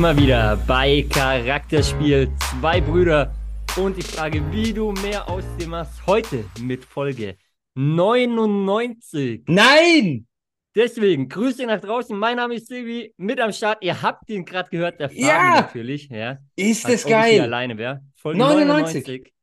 sind 0.00 0.16
wir 0.16 0.22
wieder 0.22 0.56
bei 0.66 1.06
Charakterspiel 1.10 2.32
Zwei 2.58 2.80
Brüder 2.80 3.34
und 3.76 3.98
die 3.98 4.02
Frage, 4.02 4.42
wie 4.50 4.72
du 4.72 4.92
mehr 4.92 5.28
aus 5.28 5.44
dem 5.60 5.70
machst, 5.70 6.06
heute 6.06 6.46
mit 6.58 6.86
Folge 6.86 7.36
99. 7.74 9.42
Nein! 9.46 10.26
Deswegen, 10.74 11.28
Grüße 11.28 11.66
nach 11.66 11.82
draußen. 11.82 12.18
Mein 12.18 12.36
Name 12.36 12.54
ist 12.54 12.68
Silvi, 12.68 13.12
mit 13.18 13.40
am 13.40 13.52
Start. 13.52 13.84
Ihr 13.84 14.00
habt 14.00 14.30
ihn 14.30 14.46
gerade 14.46 14.70
gehört, 14.70 15.00
der 15.00 15.10
Fabi 15.10 15.20
Ja! 15.20 15.60
natürlich. 15.60 16.08
Ja, 16.08 16.38
Ist 16.56 16.84
das 16.84 17.04
ob 17.04 17.10
ich 17.10 17.16
geil? 17.16 17.40
alleine 17.42 17.76
wäre. 17.76 18.00
Folge 18.16 18.38
99. 18.38 19.06
99. 19.06 19.34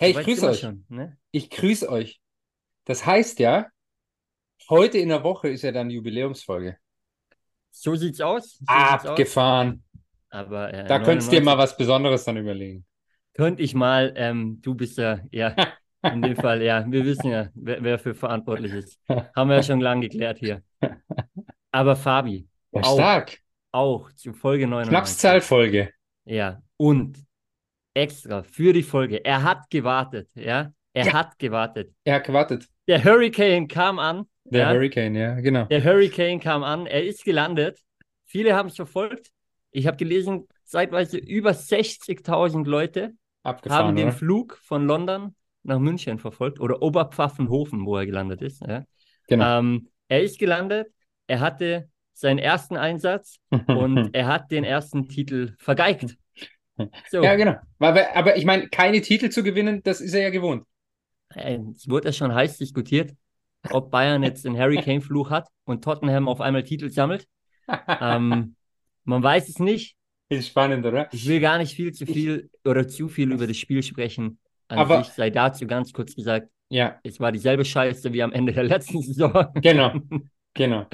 Hey, 0.00 0.10
ich 0.10 0.18
grüße 0.18 0.48
euch. 0.48 0.58
Schon, 0.58 0.84
ne? 0.88 1.16
Ich 1.30 1.48
grüße 1.48 1.88
euch. 1.88 2.20
Das 2.86 3.06
heißt 3.06 3.38
ja, 3.38 3.68
heute 4.68 4.98
in 4.98 5.10
der 5.10 5.22
Woche 5.22 5.48
ist 5.48 5.62
ja 5.62 5.70
dann 5.70 5.90
Jubiläumsfolge. 5.90 6.76
So 7.78 7.94
sieht's 7.94 8.20
aus. 8.20 8.52
So 8.52 8.64
sieht's 8.66 9.04
aus. 9.04 9.06
Abgefahren. 9.06 9.82
Aber 10.30 10.72
äh, 10.72 10.84
Da 10.86 10.98
könntest 10.98 11.28
du 11.28 11.36
dir 11.36 11.40
99 11.40 11.44
mal 11.44 11.58
was 11.58 11.76
Besonderes 11.76 12.24
dann 12.24 12.36
überlegen. 12.36 12.84
Könnte 13.34 13.62
ich 13.62 13.74
mal, 13.74 14.12
ähm, 14.16 14.60
du 14.62 14.74
bist 14.74 14.96
ja, 14.98 15.20
ja, 15.30 15.54
in 16.02 16.22
dem 16.22 16.36
Fall, 16.36 16.62
ja, 16.62 16.84
wir 16.90 17.04
wissen 17.04 17.30
ja, 17.30 17.48
wer, 17.54 17.82
wer 17.82 17.98
für 17.98 18.14
verantwortlich 18.14 18.72
ist. 18.72 18.98
Haben 19.08 19.50
wir 19.50 19.56
ja 19.56 19.62
schon 19.62 19.80
lange 19.80 20.08
geklärt 20.08 20.38
hier. 20.38 20.62
Aber 21.70 21.96
Fabi, 21.96 22.48
Ja, 22.72 22.82
Auch. 22.82 22.94
stark. 22.94 23.38
auch 23.72 24.10
zu 24.12 24.32
Folge 24.32 24.66
99. 24.66 24.90
Schnapszahlfolge. 24.90 25.92
Ja, 26.24 26.62
und 26.78 27.18
extra 27.94 28.42
für 28.42 28.72
die 28.72 28.82
Folge, 28.82 29.22
er 29.24 29.42
hat 29.42 29.68
gewartet, 29.70 30.30
ja, 30.34 30.72
er 30.94 31.06
Ja. 31.06 31.12
hat 31.12 31.38
gewartet. 31.38 31.92
Er 32.04 32.14
hat 32.16 32.24
gewartet. 32.24 32.66
Der 32.88 33.04
Hurricane 33.04 33.68
kam 33.68 33.98
an, 33.98 34.26
Der 34.50 34.60
ja, 34.60 34.70
Hurricane, 34.72 35.14
ja, 35.14 35.40
genau. 35.40 35.64
der 35.64 35.84
Hurricane 35.84 36.40
kam 36.40 36.62
an, 36.62 36.86
er 36.86 37.04
ist 37.04 37.24
gelandet. 37.24 37.80
Viele 38.24 38.54
haben 38.54 38.68
es 38.68 38.76
verfolgt. 38.76 39.30
Ich 39.70 39.86
habe 39.86 39.96
gelesen, 39.96 40.46
zeitweise 40.64 41.18
über 41.18 41.50
60.000 41.50 42.66
Leute 42.66 43.02
haben 43.02 43.18
Abgefahren, 43.42 43.96
den 43.96 44.08
oder? 44.08 44.16
Flug 44.16 44.58
von 44.62 44.86
London 44.86 45.34
nach 45.62 45.78
München 45.78 46.18
verfolgt 46.18 46.60
oder 46.60 46.80
Oberpfaffenhofen, 46.82 47.84
wo 47.84 47.96
er 47.96 48.06
gelandet 48.06 48.42
ist. 48.42 48.62
Ja. 48.66 48.84
Genau. 49.28 49.58
Ähm, 49.58 49.88
er 50.08 50.22
ist 50.22 50.38
gelandet, 50.38 50.88
er 51.26 51.40
hatte 51.40 51.88
seinen 52.12 52.38
ersten 52.38 52.76
Einsatz 52.76 53.38
und 53.66 54.14
er 54.14 54.26
hat 54.26 54.50
den 54.50 54.64
ersten 54.64 55.08
Titel 55.08 55.54
vergeigt. 55.58 56.16
So, 57.08 57.22
Ja, 57.22 57.36
genau. 57.36 57.54
Aber, 57.78 58.14
aber 58.14 58.36
ich 58.36 58.44
meine, 58.44 58.68
keine 58.68 59.00
Titel 59.00 59.30
zu 59.30 59.42
gewinnen, 59.42 59.82
das 59.82 60.02
ist 60.02 60.12
er 60.12 60.20
ja 60.24 60.28
gewohnt. 60.28 60.66
äh, 61.34 61.58
es 61.74 61.88
wurde 61.88 62.08
ja 62.08 62.12
schon 62.12 62.34
heiß 62.34 62.58
diskutiert, 62.58 63.14
ob 63.72 63.90
Bayern 63.90 64.22
jetzt 64.22 64.44
den 64.44 64.56
Harry 64.58 64.76
Kane-Fluch 64.80 65.30
hat 65.30 65.48
und 65.64 65.82
Tottenham 65.84 66.28
auf 66.28 66.40
einmal 66.40 66.62
Titel 66.64 66.90
sammelt. 66.90 67.26
Ähm, 68.00 68.56
man 69.04 69.22
weiß 69.22 69.48
es 69.48 69.58
nicht. 69.58 69.96
Ist 70.28 70.48
spannend, 70.48 70.84
oder? 70.84 71.08
Ich 71.12 71.26
will 71.28 71.40
gar 71.40 71.58
nicht 71.58 71.74
viel 71.74 71.92
zu 71.92 72.04
viel 72.06 72.50
oder 72.64 72.88
zu 72.88 73.08
viel 73.08 73.32
über 73.32 73.46
das 73.46 73.56
Spiel 73.56 73.82
sprechen. 73.82 74.38
An 74.68 74.78
Aber- 74.78 75.04
sich 75.04 75.12
sei 75.12 75.30
dazu 75.30 75.66
ganz 75.66 75.92
kurz 75.92 76.14
gesagt, 76.16 76.48
Ja, 76.68 76.98
es 77.04 77.20
war 77.20 77.30
dieselbe 77.30 77.64
Scheiße 77.64 78.12
wie 78.12 78.22
am 78.22 78.32
Ende 78.32 78.52
der 78.52 78.64
letzten 78.64 79.00
Saison. 79.02 79.46
genau. 79.54 79.92
Genau. 80.54 80.86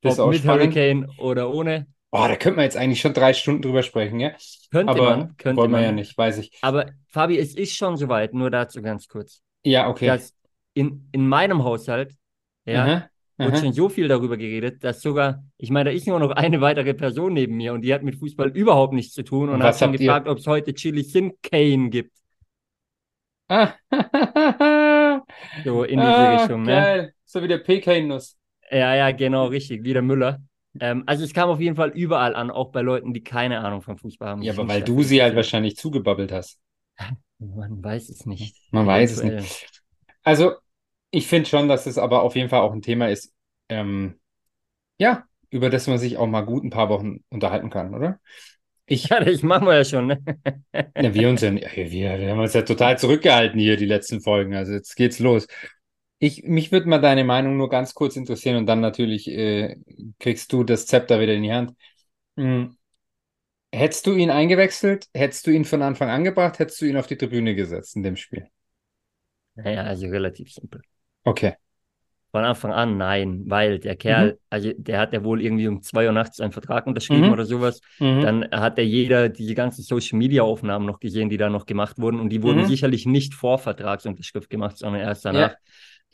Das 0.00 0.20
Ob 0.20 0.30
mit 0.30 0.38
spannend. 0.42 0.62
Hurricane 0.76 1.08
oder 1.18 1.52
ohne. 1.52 1.88
Oh, 2.12 2.18
da 2.28 2.36
könnte 2.36 2.56
man 2.56 2.64
jetzt 2.64 2.76
eigentlich 2.76 3.00
schon 3.00 3.12
drei 3.14 3.32
Stunden 3.32 3.62
drüber 3.62 3.82
sprechen, 3.82 4.20
ja? 4.20 4.30
Könnte 4.70 4.92
Aber 4.92 5.16
man, 5.16 5.36
könnte 5.36 5.56
wollen 5.60 5.70
wir 5.72 5.78
man. 5.78 5.84
ja 5.84 5.92
nicht, 5.92 6.16
weiß 6.16 6.38
ich. 6.38 6.56
Aber 6.62 6.86
Fabi, 7.08 7.36
es 7.38 7.54
ist 7.56 7.74
schon 7.76 7.96
soweit, 7.96 8.32
nur 8.32 8.48
dazu 8.50 8.80
ganz 8.80 9.08
kurz, 9.08 9.42
Ja, 9.64 9.88
okay. 9.88 10.06
dass 10.06 10.34
in, 10.74 11.08
in 11.12 11.28
meinem 11.28 11.64
Haushalt, 11.64 12.14
ja, 12.64 12.84
Aha, 12.84 13.08
wird 13.38 13.54
aha. 13.54 13.60
schon 13.60 13.72
so 13.72 13.88
viel 13.88 14.08
darüber 14.08 14.36
geredet, 14.36 14.84
dass 14.84 15.00
sogar, 15.00 15.42
ich 15.58 15.70
meine, 15.70 15.90
da 15.90 15.96
ist 15.96 16.06
nur 16.06 16.18
noch 16.18 16.30
eine 16.30 16.60
weitere 16.60 16.94
Person 16.94 17.32
neben 17.34 17.56
mir 17.56 17.72
und 17.72 17.82
die 17.82 17.92
hat 17.92 18.02
mit 18.02 18.16
Fußball 18.16 18.50
überhaupt 18.50 18.92
nichts 18.92 19.14
zu 19.14 19.22
tun 19.22 19.48
und 19.48 19.56
Und 19.56 19.62
hat 19.62 19.78
schon 19.78 19.92
gefragt, 19.92 20.28
ob 20.28 20.38
es 20.38 20.46
heute 20.46 20.74
Chili 20.74 21.02
Sin 21.02 21.32
Kane 21.42 21.90
gibt. 21.90 22.12
Ah, 23.48 23.74
So 25.64 25.84
in 25.84 26.00
diese 26.00 26.12
ah, 26.12 26.36
Richtung, 26.36 26.62
ne? 26.62 26.72
geil. 26.72 27.14
So 27.24 27.42
wie 27.42 27.48
der 27.48 27.58
PK-Nuss. 27.58 28.36
Ja, 28.70 28.94
ja, 28.94 29.10
genau, 29.10 29.46
richtig, 29.46 29.84
wie 29.84 29.92
der 29.92 30.02
Müller. 30.02 30.38
Ähm, 30.80 31.02
also 31.06 31.24
es 31.24 31.34
kam 31.34 31.50
auf 31.50 31.60
jeden 31.60 31.76
Fall 31.76 31.90
überall 31.90 32.34
an, 32.34 32.50
auch 32.50 32.72
bei 32.72 32.80
Leuten, 32.80 33.12
die 33.12 33.22
keine 33.22 33.60
Ahnung 33.60 33.82
vom 33.82 33.98
Fußball 33.98 34.28
haben. 34.28 34.42
Ja, 34.42 34.52
aber 34.54 34.68
weil 34.68 34.82
du 34.82 35.02
sie 35.02 35.22
halt 35.22 35.36
wahrscheinlich 35.36 35.76
zugebabbelt 35.76 36.32
hast. 36.32 36.58
Man 37.38 37.82
weiß 37.82 38.08
es 38.08 38.26
nicht. 38.26 38.56
Man 38.70 38.86
weiß 38.86 39.12
es 39.12 39.22
nicht. 39.22 39.81
Also, 40.22 40.54
ich 41.10 41.26
finde 41.26 41.48
schon, 41.48 41.68
dass 41.68 41.86
es 41.86 41.98
aber 41.98 42.22
auf 42.22 42.36
jeden 42.36 42.48
Fall 42.48 42.60
auch 42.60 42.72
ein 42.72 42.82
Thema 42.82 43.08
ist, 43.08 43.32
ähm, 43.68 44.20
ja, 44.98 45.26
über 45.50 45.70
das 45.70 45.86
man 45.86 45.98
sich 45.98 46.16
auch 46.16 46.26
mal 46.26 46.42
gut 46.42 46.64
ein 46.64 46.70
paar 46.70 46.88
Wochen 46.88 47.24
unterhalten 47.28 47.70
kann, 47.70 47.94
oder? 47.94 48.20
Ich, 48.86 49.08
Ja, 49.10 49.20
das 49.22 49.42
machen 49.42 49.66
wir 49.66 49.76
ja 49.76 49.84
schon, 49.84 50.06
ne? 50.06 50.22
ja, 50.98 51.14
wir 51.14 51.28
uns 51.28 51.40
ja, 51.40 51.52
wir, 51.52 51.92
wir 51.92 52.30
haben 52.30 52.40
uns 52.40 52.52
ja 52.54 52.62
total 52.62 52.98
zurückgehalten 52.98 53.58
hier, 53.58 53.76
die 53.76 53.86
letzten 53.86 54.20
Folgen. 54.20 54.54
Also 54.54 54.72
jetzt 54.72 54.94
geht's 54.96 55.18
los. 55.18 55.46
Ich, 56.18 56.44
mich 56.44 56.70
würde 56.70 56.88
mal 56.88 57.00
deine 57.00 57.24
Meinung 57.24 57.56
nur 57.56 57.68
ganz 57.68 57.94
kurz 57.94 58.16
interessieren 58.16 58.56
und 58.56 58.66
dann 58.66 58.80
natürlich 58.80 59.28
äh, 59.28 59.76
kriegst 60.20 60.52
du 60.52 60.62
das 60.62 60.86
Zepter 60.86 61.20
wieder 61.20 61.34
in 61.34 61.42
die 61.42 61.52
Hand. 61.52 61.72
Hm. 62.36 62.76
Hättest 63.74 64.06
du 64.06 64.14
ihn 64.14 64.30
eingewechselt? 64.30 65.08
Hättest 65.14 65.46
du 65.46 65.50
ihn 65.50 65.64
von 65.64 65.82
Anfang 65.82 66.10
an 66.10 66.24
gebracht? 66.24 66.58
Hättest 66.58 66.80
du 66.80 66.86
ihn 66.86 66.96
auf 66.96 67.06
die 67.06 67.16
Tribüne 67.16 67.54
gesetzt 67.54 67.96
in 67.96 68.02
dem 68.02 68.16
Spiel? 68.16 68.48
Naja, 69.54 69.82
also 69.82 70.06
relativ 70.06 70.52
simpel. 70.52 70.82
Okay. 71.24 71.54
Von 72.30 72.44
Anfang 72.44 72.72
an 72.72 72.96
nein, 72.96 73.42
weil 73.46 73.78
der 73.78 73.94
Kerl, 73.94 74.38
also 74.48 74.72
der 74.74 74.98
hat 74.98 75.12
ja 75.12 75.22
wohl 75.22 75.42
irgendwie 75.42 75.68
um 75.68 75.82
zwei 75.82 76.06
Uhr 76.06 76.12
nachts 76.12 76.40
einen 76.40 76.52
Vertrag 76.52 76.86
unterschrieben 76.86 77.26
Mhm. 77.26 77.32
oder 77.32 77.44
sowas. 77.44 77.82
Mhm. 77.98 78.20
Dann 78.22 78.50
hat 78.50 78.78
ja 78.78 78.84
jeder 78.84 79.28
diese 79.28 79.54
ganzen 79.54 79.82
Social 79.82 80.18
Media 80.18 80.42
Aufnahmen 80.42 80.86
noch 80.86 80.98
gesehen, 80.98 81.28
die 81.28 81.36
da 81.36 81.50
noch 81.50 81.66
gemacht 81.66 81.98
wurden. 81.98 82.18
Und 82.20 82.30
die 82.30 82.42
wurden 82.42 82.60
Mhm. 82.60 82.66
sicherlich 82.66 83.04
nicht 83.04 83.34
vor 83.34 83.58
Vertragsunterschrift 83.58 84.48
gemacht, 84.48 84.78
sondern 84.78 85.02
erst 85.02 85.26
danach. 85.26 85.56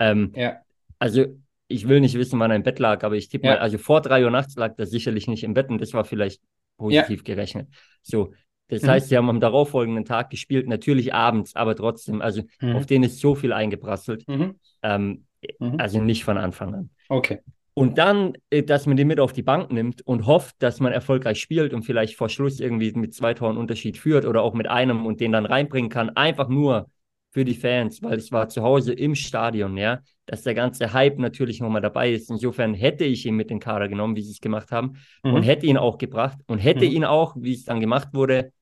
Ähm, 0.00 0.32
Ja. 0.34 0.56
also 0.98 1.24
ich 1.68 1.86
will 1.86 2.00
nicht 2.00 2.16
wissen, 2.16 2.40
wann 2.40 2.50
er 2.50 2.56
im 2.56 2.64
Bett 2.64 2.80
lag, 2.80 3.04
aber 3.04 3.14
ich 3.14 3.28
tippe 3.28 3.46
Ja. 3.46 3.52
mal, 3.54 3.58
also 3.60 3.78
vor 3.78 4.00
drei 4.00 4.24
Uhr 4.24 4.30
nachts 4.32 4.56
lag 4.56 4.74
er 4.76 4.86
sicherlich 4.86 5.28
nicht 5.28 5.44
im 5.44 5.54
Bett 5.54 5.68
und 5.68 5.80
das 5.80 5.92
war 5.94 6.04
vielleicht 6.04 6.42
positiv 6.78 7.22
gerechnet. 7.22 7.68
So. 8.02 8.32
Das 8.68 8.82
Mhm. 8.82 8.88
heißt, 8.88 9.08
sie 9.08 9.16
haben 9.16 9.30
am 9.30 9.40
darauffolgenden 9.40 10.04
Tag 10.04 10.30
gespielt, 10.30 10.68
natürlich 10.68 11.14
abends, 11.14 11.56
aber 11.56 11.74
trotzdem, 11.74 12.20
also 12.20 12.42
Mhm. 12.60 12.76
auf 12.76 12.86
den 12.86 13.02
ist 13.02 13.18
so 13.20 13.34
viel 13.34 13.52
eingeprasselt. 13.52 14.26
Mhm. 14.28 14.54
Ähm, 14.82 15.24
Mhm. 15.58 15.74
also 15.78 16.00
nicht 16.00 16.24
von 16.24 16.38
Anfang 16.38 16.74
an. 16.74 16.90
Okay. 17.08 17.40
Und 17.74 17.96
dann, 17.96 18.32
äh, 18.50 18.62
dass 18.64 18.86
man 18.86 18.96
den 18.96 19.06
mit 19.06 19.20
auf 19.20 19.32
die 19.32 19.42
Bank 19.42 19.70
nimmt 19.70 20.02
und 20.04 20.26
hofft, 20.26 20.56
dass 20.58 20.80
man 20.80 20.92
erfolgreich 20.92 21.40
spielt 21.40 21.72
und 21.72 21.84
vielleicht 21.84 22.16
vor 22.16 22.28
Schluss 22.28 22.58
irgendwie 22.58 22.92
mit 22.92 23.14
zwei 23.14 23.34
Toren 23.34 23.56
Unterschied 23.56 23.96
führt 23.96 24.24
oder 24.26 24.42
auch 24.42 24.52
mit 24.52 24.66
einem 24.68 25.06
und 25.06 25.20
den 25.20 25.30
dann 25.32 25.46
reinbringen 25.46 25.88
kann, 25.90 26.10
einfach 26.10 26.48
nur 26.48 26.90
für 27.30 27.44
die 27.44 27.54
Fans, 27.54 28.02
weil 28.02 28.18
es 28.18 28.32
war 28.32 28.48
zu 28.48 28.62
Hause 28.62 28.92
im 28.94 29.14
Stadion, 29.14 29.76
ja, 29.76 30.00
dass 30.26 30.42
der 30.42 30.54
ganze 30.54 30.92
Hype 30.92 31.18
natürlich 31.18 31.60
nochmal 31.60 31.82
dabei 31.82 32.10
ist. 32.10 32.30
Insofern 32.30 32.74
hätte 32.74 33.04
ich 33.04 33.24
ihn 33.26 33.36
mit 33.36 33.48
den 33.50 33.60
Kader 33.60 33.86
genommen, 33.88 34.16
wie 34.16 34.22
sie 34.22 34.32
es 34.32 34.40
gemacht 34.40 34.72
haben, 34.72 34.94
Mhm. 35.22 35.34
und 35.34 35.42
hätte 35.44 35.66
ihn 35.66 35.76
auch 35.76 35.98
gebracht 35.98 36.38
und 36.46 36.58
hätte 36.58 36.84
Mhm. 36.86 36.90
ihn 36.92 37.04
auch, 37.04 37.36
wie 37.38 37.52
es 37.52 37.64
dann 37.64 37.80
gemacht 37.80 38.08
wurde, 38.12 38.52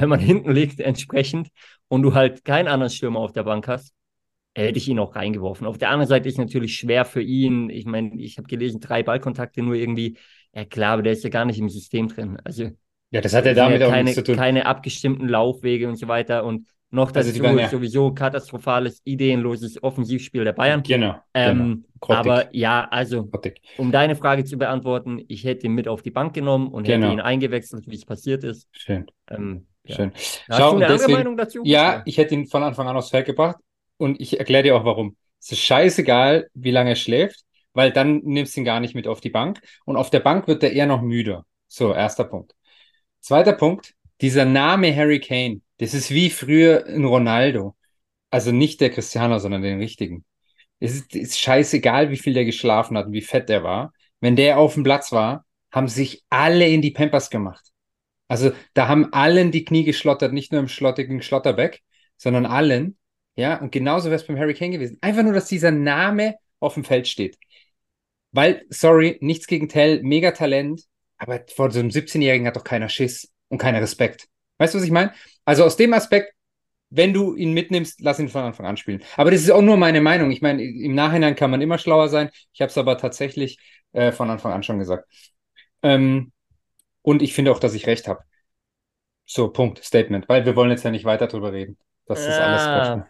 wenn 0.00 0.08
man 0.08 0.20
hinten 0.20 0.50
liegt, 0.52 0.80
entsprechend 0.80 1.48
und 1.88 2.02
du 2.02 2.14
halt 2.14 2.44
keinen 2.44 2.68
anderen 2.68 2.90
Stürmer 2.90 3.20
auf 3.20 3.32
der 3.32 3.44
Bank 3.44 3.68
hast, 3.68 3.92
hätte 4.56 4.78
ich 4.78 4.88
ihn 4.88 4.98
auch 4.98 5.14
reingeworfen. 5.14 5.66
Auf 5.66 5.78
der 5.78 5.90
anderen 5.90 6.08
Seite 6.08 6.28
ist 6.28 6.38
natürlich 6.38 6.76
schwer 6.76 7.04
für 7.04 7.20
ihn. 7.22 7.68
Ich 7.68 7.84
meine, 7.84 8.18
ich 8.20 8.38
habe 8.38 8.48
gelesen, 8.48 8.80
drei 8.80 9.02
Ballkontakte 9.02 9.62
nur 9.62 9.74
irgendwie. 9.74 10.16
Ja 10.54 10.64
klar, 10.64 10.94
aber 10.94 11.02
der 11.02 11.12
ist 11.12 11.24
ja 11.24 11.30
gar 11.30 11.44
nicht 11.44 11.58
im 11.58 11.68
System 11.68 12.08
drin. 12.08 12.38
Also 12.42 12.70
Ja, 13.10 13.20
das 13.20 13.34
hat 13.34 13.44
sind 13.44 13.56
damit 13.58 13.80
ja 13.80 13.86
auch 13.88 13.90
keine, 13.90 14.04
nichts 14.04 14.16
zu 14.16 14.24
tun. 14.24 14.36
keine 14.36 14.64
abgestimmten 14.64 15.28
Laufwege 15.28 15.86
und 15.88 15.96
so 15.96 16.08
weiter. 16.08 16.44
Und 16.46 16.66
noch 16.90 17.12
Also 17.14 17.30
dazu 17.30 17.42
waren 17.42 17.58
ja- 17.58 17.68
sowieso 17.68 18.14
katastrophales, 18.14 19.02
ideenloses 19.04 19.82
Offensivspiel 19.82 20.44
der 20.44 20.52
Bayern. 20.54 20.82
Genau. 20.82 21.16
Ähm, 21.34 21.84
Grottig. 22.00 22.18
aber 22.32 22.54
ja, 22.54 22.88
also 22.90 23.26
Grottig. 23.26 23.60
um 23.76 23.92
deine 23.92 24.16
Frage 24.16 24.44
zu 24.44 24.56
beantworten, 24.56 25.20
ich 25.28 25.44
hätte 25.44 25.66
ihn 25.66 25.74
mit 25.74 25.88
auf 25.88 26.00
die 26.00 26.10
Bank 26.12 26.32
genommen 26.32 26.68
und 26.68 26.88
hätte 26.88 27.00
Genau. 27.00 27.12
ihn 27.12 27.20
eingewechselt, 27.20 27.84
wie 27.88 27.96
es 27.96 28.06
passiert 28.06 28.42
ist. 28.44 28.68
Schön, 28.72 29.04
Ähm, 29.30 29.66
ja. 29.88 29.96
schön. 29.96 30.12
Hast 30.14 30.44
Schau, 30.58 30.70
du 30.70 30.76
und 30.76 30.82
eine 30.84 30.92
deswegen- 30.94 31.12
Meinung 31.12 31.36
dazu? 31.36 31.62
Ja, 31.64 32.02
ich 32.06 32.18
hätte 32.18 32.34
ihn 32.34 32.46
von 32.46 32.62
Anfang 32.62 32.88
an 32.88 32.96
aufs 32.96 33.10
Feld 33.10 33.26
gebracht 33.26 33.56
und 33.96 34.20
ich 34.20 34.38
erkläre 34.38 34.62
dir 34.64 34.76
auch 34.76 34.84
warum. 34.84 35.16
Es 35.40 35.52
ist 35.52 35.60
scheißegal, 35.60 36.48
wie 36.54 36.70
lange 36.70 36.90
er 36.90 36.96
schläft, 36.96 37.40
weil 37.72 37.92
dann 37.92 38.20
nimmst 38.24 38.56
du 38.56 38.60
ihn 38.60 38.64
gar 38.64 38.80
nicht 38.80 38.94
mit 38.94 39.06
auf 39.06 39.20
die 39.20 39.30
Bank 39.30 39.60
und 39.84 39.96
auf 39.96 40.10
der 40.10 40.20
Bank 40.20 40.46
wird 40.48 40.62
er 40.62 40.72
eher 40.72 40.86
noch 40.86 41.02
müder. 41.02 41.44
So, 41.68 41.92
erster 41.94 42.24
Punkt. 42.24 42.52
Zweiter 43.20 43.52
Punkt, 43.52 43.94
dieser 44.20 44.44
Name 44.44 44.94
Harry 44.94 45.20
Kane, 45.20 45.60
das 45.78 45.92
ist 45.94 46.10
wie 46.10 46.30
früher 46.30 46.86
ein 46.86 47.04
Ronaldo. 47.04 47.76
Also 48.30 48.50
nicht 48.52 48.80
der 48.80 48.90
Cristiano, 48.90 49.38
sondern 49.38 49.62
den 49.62 49.78
richtigen. 49.78 50.24
Es 50.80 50.94
ist, 50.94 51.14
es 51.14 51.22
ist 51.30 51.40
scheißegal, 51.40 52.10
wie 52.10 52.16
viel 52.16 52.34
der 52.34 52.44
geschlafen 52.44 52.96
hat 52.96 53.06
und 53.06 53.12
wie 53.12 53.22
fett 53.22 53.48
der 53.48 53.62
war. 53.62 53.92
Wenn 54.20 54.36
der 54.36 54.58
auf 54.58 54.74
dem 54.74 54.82
Platz 54.82 55.12
war, 55.12 55.44
haben 55.70 55.88
sich 55.88 56.22
alle 56.30 56.66
in 56.68 56.82
die 56.82 56.90
Pampers 56.90 57.30
gemacht. 57.30 57.64
Also 58.28 58.52
da 58.74 58.88
haben 58.88 59.12
allen 59.12 59.52
die 59.52 59.64
Knie 59.64 59.84
geschlottert, 59.84 60.32
nicht 60.32 60.52
nur 60.52 60.60
im 60.60 60.68
schlottigen 60.68 61.22
Schlotterbeck, 61.22 61.82
sondern 62.16 62.46
allen. 62.46 62.96
Ja, 63.36 63.56
und 63.60 63.70
genauso 63.70 64.06
wäre 64.06 64.16
es 64.20 64.26
beim 64.26 64.38
Harry 64.38 64.54
Kane 64.54 64.72
gewesen. 64.72 64.98
Einfach 65.00 65.22
nur, 65.22 65.32
dass 65.34 65.46
dieser 65.46 65.70
Name 65.70 66.36
auf 66.58 66.74
dem 66.74 66.84
Feld 66.84 67.06
steht. 67.06 67.36
Weil, 68.32 68.64
sorry, 68.68 69.18
nichts 69.20 69.46
gegen 69.46 69.68
Tell, 69.68 70.02
mega 70.02 70.30
Talent, 70.32 70.82
Aber 71.18 71.40
vor 71.54 71.70
so 71.70 71.80
einem 71.80 71.90
17-Jährigen 71.90 72.46
hat 72.46 72.56
doch 72.56 72.64
keiner 72.64 72.88
Schiss 72.88 73.32
und 73.48 73.58
keiner 73.58 73.80
Respekt. 73.80 74.26
Weißt 74.58 74.74
du, 74.74 74.78
was 74.78 74.84
ich 74.84 74.90
meine? 74.90 75.12
Also 75.44 75.64
aus 75.64 75.76
dem 75.76 75.94
Aspekt, 75.94 76.34
wenn 76.90 77.12
du 77.14 77.34
ihn 77.34 77.52
mitnimmst, 77.52 78.00
lass 78.00 78.18
ihn 78.20 78.28
von 78.28 78.42
Anfang 78.42 78.66
an 78.66 78.76
spielen. 78.76 79.02
Aber 79.16 79.30
das 79.30 79.42
ist 79.42 79.50
auch 79.50 79.62
nur 79.62 79.76
meine 79.76 80.00
Meinung. 80.00 80.30
Ich 80.30 80.42
meine, 80.42 80.62
im 80.62 80.94
Nachhinein 80.94 81.34
kann 81.36 81.50
man 81.50 81.60
immer 81.62 81.78
schlauer 81.78 82.08
sein. 82.08 82.30
Ich 82.52 82.60
habe 82.60 82.70
es 82.70 82.78
aber 82.78 82.98
tatsächlich 82.98 83.58
äh, 83.92 84.12
von 84.12 84.30
Anfang 84.30 84.52
an 84.52 84.62
schon 84.62 84.78
gesagt. 84.78 85.06
Ähm, 85.82 86.32
und 87.06 87.22
ich 87.22 87.32
finde 87.34 87.52
auch, 87.52 87.60
dass 87.60 87.74
ich 87.74 87.86
recht 87.86 88.08
habe. 88.08 88.20
So, 89.24 89.48
Punkt, 89.48 89.82
Statement. 89.82 90.28
Weil 90.28 90.44
wir 90.44 90.54
wollen 90.56 90.70
jetzt 90.70 90.84
ja 90.84 90.90
nicht 90.90 91.04
weiter 91.04 91.26
drüber 91.26 91.52
reden. 91.52 91.76
Das 92.06 92.20
ist 92.20 92.38
alles 92.38 92.62
Quatsch. 92.62 92.88
Ah, 92.88 93.06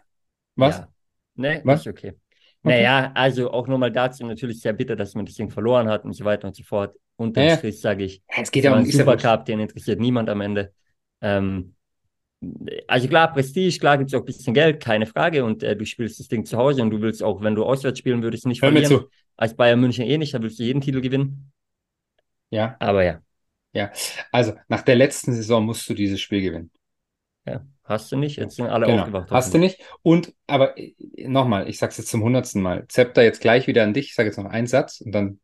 Was? 0.55 0.77
Ja. 0.79 0.87
Nee, 1.35 1.61
Was? 1.63 1.81
ist 1.81 1.87
okay. 1.87 2.13
Naja, 2.63 3.11
also 3.13 3.51
auch 3.51 3.67
nochmal 3.67 3.91
dazu 3.91 4.25
natürlich 4.25 4.59
sehr 4.61 4.73
bitter, 4.73 4.95
dass 4.95 5.13
man 5.15 5.25
das 5.25 5.35
Ding 5.35 5.49
verloren 5.49 5.87
hat 5.87 6.03
und 6.05 6.13
so 6.13 6.25
weiter 6.25 6.47
und 6.47 6.55
so 6.55 6.63
fort. 6.63 6.95
Unterm 7.15 7.47
Ja. 7.47 7.57
Strich 7.57 7.79
sage 7.79 8.03
ich, 8.03 8.21
Ja, 8.29 8.41
Es 8.43 8.51
geht 8.51 8.63
ja 8.63 8.73
um 8.73 8.79
wurscht. 8.83 8.93
Supercup, 8.93 9.45
den 9.45 9.59
interessiert 9.59 9.99
niemand 9.99 10.29
am 10.29 10.41
Ende. 10.41 10.73
Ähm, 11.21 11.75
also 12.87 13.07
klar, 13.07 13.31
Prestige, 13.33 13.79
klar 13.79 13.97
gibt 13.97 14.09
es 14.09 14.13
auch 14.13 14.19
ein 14.21 14.25
bisschen 14.25 14.53
Geld, 14.53 14.81
keine 14.83 15.05
Frage. 15.05 15.43
Und 15.43 15.63
äh, 15.63 15.75
du 15.75 15.85
spielst 15.85 16.19
das 16.19 16.27
Ding 16.27 16.45
zu 16.45 16.57
Hause 16.57 16.81
und 16.81 16.89
du 16.91 17.01
willst 17.01 17.23
auch, 17.23 17.41
wenn 17.41 17.55
du 17.55 17.63
auswärts 17.63 17.99
spielen 17.99 18.21
würdest, 18.23 18.45
nicht 18.45 18.61
Hör 18.61 18.71
mir 18.71 18.81
verlieren. 18.81 19.05
zu. 19.05 19.09
Als 19.35 19.55
Bayern 19.55 19.79
München 19.79 20.05
eh 20.05 20.17
nicht, 20.17 20.33
da 20.33 20.41
willst 20.41 20.59
du 20.59 20.63
jeden 20.63 20.81
Titel 20.81 21.01
gewinnen. 21.01 21.51
Ja, 22.49 22.75
Aber 22.79 23.03
ja, 23.03 23.21
ja. 23.77 23.91
Also, 24.31 24.53
nach 24.67 24.81
der 24.81 24.95
letzten 24.95 25.33
Saison 25.33 25.65
musst 25.65 25.87
du 25.89 25.93
dieses 25.93 26.19
Spiel 26.19 26.41
gewinnen. 26.41 26.71
ja 27.45 27.65
hast 27.87 28.11
du 28.11 28.17
nicht. 28.17 28.37
Jetzt 28.37 28.55
sind 28.55 28.67
alle 28.67 28.85
Genau. 28.85 29.01
aufgewacht. 29.03 29.31
Hast 29.31 29.53
du 29.53 29.57
nicht? 29.57 29.81
Und, 30.03 30.33
aber 30.45 30.75
nochmal, 31.17 31.69
ich 31.69 31.77
sag's 31.77 31.97
jetzt 31.97 32.09
zum 32.09 32.23
hundertsten 32.23 32.61
Mal. 32.61 32.85
Zepter 32.87 33.23
jetzt 33.23 33.41
gleich 33.41 33.67
wieder 33.67 33.83
an 33.83 33.93
dich. 33.93 34.07
Ich 34.07 34.15
sage 34.15 34.27
jetzt 34.29 34.37
noch 34.37 34.45
einen 34.45 34.67
Satz 34.67 35.01
und 35.01 35.11
dann 35.13 35.39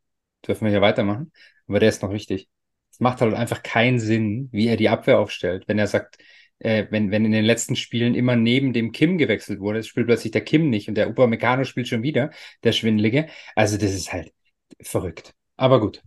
dürfen 0.46 0.64
wir 0.64 0.70
hier 0.70 0.82
weitermachen. 0.82 1.32
Aber 1.66 1.80
der 1.80 1.88
ist 1.88 2.02
noch 2.02 2.12
wichtig. 2.12 2.48
Es 2.90 3.00
macht 3.00 3.20
halt 3.20 3.34
einfach 3.34 3.62
keinen 3.62 3.98
Sinn, 3.98 4.48
wie 4.52 4.68
er 4.68 4.76
die 4.76 4.88
Abwehr 4.88 5.18
aufstellt. 5.18 5.66
Wenn 5.66 5.78
er 5.78 5.86
sagt, 5.86 6.18
äh, 6.58 6.86
wenn, 6.90 7.10
wenn 7.10 7.24
in 7.24 7.32
den 7.32 7.44
letzten 7.44 7.76
Spielen 7.76 8.14
immer 8.14 8.36
neben 8.36 8.72
dem 8.72 8.92
Kim 8.92 9.18
gewechselt 9.18 9.60
wurde, 9.60 9.82
spielt 9.82 10.06
plötzlich 10.06 10.32
der 10.32 10.44
Kim 10.44 10.70
nicht 10.70 10.88
und 10.88 10.94
der 10.94 11.08
Upamecano 11.08 11.64
spielt 11.64 11.88
schon 11.88 12.02
wieder, 12.02 12.30
der 12.62 12.72
Schwindelige. 12.72 13.26
Also 13.56 13.78
das 13.78 13.92
ist 13.92 14.12
halt 14.12 14.32
verrückt. 14.80 15.34
Aber 15.56 15.80
gut. 15.80 16.02